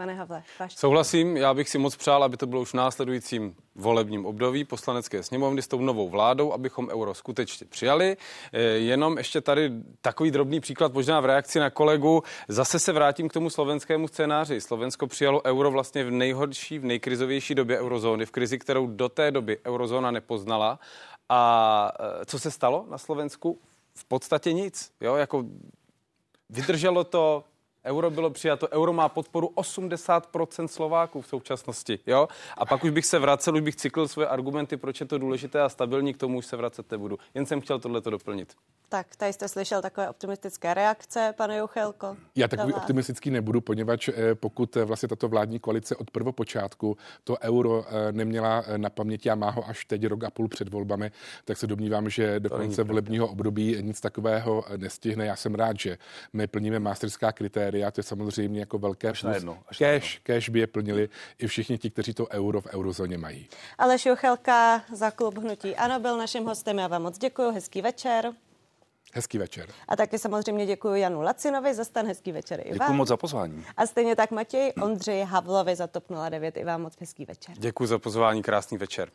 Pane 0.00 0.14
Havle, 0.14 0.42
váš... 0.60 0.76
Souhlasím, 0.76 1.36
já 1.36 1.54
bych 1.54 1.68
si 1.68 1.78
moc 1.78 1.96
přál, 1.96 2.24
aby 2.24 2.36
to 2.36 2.46
bylo 2.46 2.60
už 2.60 2.70
v 2.70 2.74
následujícím 2.74 3.56
volebním 3.74 4.26
období 4.26 4.64
poslanecké 4.64 5.22
sněmovny 5.22 5.62
s 5.62 5.68
tou 5.68 5.80
novou 5.80 6.08
vládou, 6.08 6.52
abychom 6.52 6.88
euro 6.88 7.14
skutečně 7.14 7.66
přijali. 7.66 8.16
Eh, 8.52 8.60
jenom 8.60 9.18
ještě 9.18 9.40
tady 9.40 9.70
takový 10.00 10.30
drobný 10.30 10.60
příklad, 10.60 10.92
možná 10.92 11.20
v 11.20 11.24
reakci 11.24 11.58
na 11.58 11.70
kolegu. 11.70 12.22
Zase 12.48 12.78
se 12.78 12.92
vrátím 12.92 13.28
k 13.28 13.32
tomu 13.32 13.50
slovenskému 13.50 14.08
scénáři. 14.08 14.60
Slovensko 14.60 15.06
přijalo 15.06 15.42
euro 15.44 15.70
vlastně 15.70 16.04
v 16.04 16.10
nejhorší, 16.10 16.78
v 16.78 16.84
nejkrizovější 16.84 17.54
době 17.54 17.80
eurozóny, 17.80 18.26
v 18.26 18.30
krizi, 18.30 18.58
kterou 18.58 18.86
do 18.86 19.08
té 19.08 19.30
doby 19.30 19.58
eurozóna 19.66 20.10
nepoznala. 20.10 20.78
A 21.28 21.92
eh, 22.00 22.24
co 22.24 22.38
se 22.38 22.50
stalo 22.50 22.86
na 22.90 22.98
Slovensku? 22.98 23.58
V 23.94 24.04
podstatě 24.04 24.52
nic. 24.52 24.92
Jo, 25.00 25.16
jako 25.16 25.44
vydrželo 26.50 27.04
to, 27.04 27.44
Euro 27.84 28.10
bylo 28.10 28.30
přijato, 28.30 28.68
euro 28.68 28.92
má 28.92 29.08
podporu 29.08 29.52
80% 29.56 30.66
Slováků 30.66 31.20
v 31.20 31.26
současnosti, 31.26 31.98
jo? 32.06 32.28
A 32.56 32.66
pak 32.66 32.84
už 32.84 32.90
bych 32.90 33.06
se 33.06 33.18
vracel, 33.18 33.54
už 33.54 33.60
bych 33.60 33.76
cykl 33.76 34.08
svoje 34.08 34.28
argumenty, 34.28 34.76
proč 34.76 35.00
je 35.00 35.06
to 35.06 35.18
důležité 35.18 35.60
a 35.60 35.68
stabilní, 35.68 36.14
k 36.14 36.16
tomu 36.16 36.38
už 36.38 36.46
se 36.46 36.56
vracet 36.56 36.90
nebudu. 36.90 37.18
Jen 37.34 37.46
jsem 37.46 37.60
chtěl 37.60 37.78
tohleto 37.78 38.10
doplnit. 38.10 38.54
Tak, 38.88 39.16
tady 39.16 39.32
jste 39.32 39.48
slyšel 39.48 39.82
takové 39.82 40.10
optimistické 40.10 40.74
reakce, 40.74 41.34
pane 41.36 41.58
Juchelko. 41.58 42.16
Já 42.36 42.48
takový 42.48 42.72
optimistický 42.74 43.30
nebudu, 43.30 43.60
poněvadž 43.60 44.08
eh, 44.08 44.34
pokud 44.34 44.76
eh, 44.76 44.84
vlastně 44.84 45.08
tato 45.08 45.28
vládní 45.28 45.58
koalice 45.58 45.96
od 45.96 46.10
prvopočátku 46.10 46.96
to 47.24 47.38
euro 47.38 47.84
eh, 47.88 48.12
neměla 48.12 48.64
na 48.76 48.90
paměti 48.90 49.30
a 49.30 49.34
má 49.34 49.50
ho 49.50 49.68
až 49.68 49.84
teď 49.84 50.06
rok 50.06 50.24
a 50.24 50.30
půl 50.30 50.48
před 50.48 50.68
volbami, 50.68 51.10
tak 51.44 51.56
se 51.56 51.66
domnívám, 51.66 52.10
že 52.10 52.40
do 52.40 52.50
konce 52.50 52.82
volebního 52.82 53.28
období 53.28 53.76
nic 53.80 54.00
takového 54.00 54.64
nestihne. 54.76 55.26
Já 55.26 55.36
jsem 55.36 55.54
rád, 55.54 55.78
že 55.78 55.98
my 56.32 56.46
plníme 56.46 56.78
másterská 56.78 57.32
kritéria, 57.32 57.69
to 57.70 58.00
je 58.00 58.04
samozřejmě 58.04 58.60
jako 58.60 58.78
velké 58.78 59.08
až 59.08 59.20
plus. 59.20 59.34
Jedno, 59.34 59.58
až 59.68 59.78
cash, 59.78 60.18
cash 60.22 60.48
by 60.48 60.60
je 60.60 60.66
plnili 60.66 61.08
i 61.38 61.46
všichni 61.46 61.78
ti, 61.78 61.90
kteří 61.90 62.14
to 62.14 62.28
euro 62.28 62.60
v 62.60 62.66
eurozóně 62.66 63.18
mají. 63.18 63.48
Aleš 63.78 64.06
Juchelka 64.06 64.82
za 64.92 65.10
klub 65.10 65.38
Hnutí 65.38 65.76
Ano 65.76 66.00
byl 66.00 66.16
naším 66.18 66.44
hostem. 66.44 66.78
Já 66.78 66.88
vám 66.88 67.02
moc 67.02 67.18
děkuji. 67.18 67.50
Hezký 67.50 67.82
večer. 67.82 68.32
Hezký 69.12 69.38
večer. 69.38 69.68
A 69.88 69.96
taky 69.96 70.18
samozřejmě 70.18 70.66
děkuji 70.66 70.94
Janu 70.94 71.20
Lacinovi 71.20 71.74
za 71.74 71.84
stan. 71.84 72.06
Hezký 72.06 72.32
večer 72.32 72.60
i 72.64 72.68
vám. 72.68 72.78
Děkuji 72.78 72.92
moc 72.92 73.08
za 73.08 73.16
pozvání. 73.16 73.64
A 73.76 73.86
stejně 73.86 74.16
tak 74.16 74.30
Matěj 74.30 74.72
Ondřej 74.82 75.24
Havlovi 75.24 75.76
za 75.76 75.86
TOP 75.86 76.04
09 76.30 76.56
i 76.56 76.64
vám 76.64 76.82
moc 76.82 76.94
hezký 77.00 77.24
večer. 77.24 77.54
Děkuji 77.58 77.86
za 77.86 77.98
pozvání, 77.98 78.42
krásný 78.42 78.78
večer. 78.78 79.10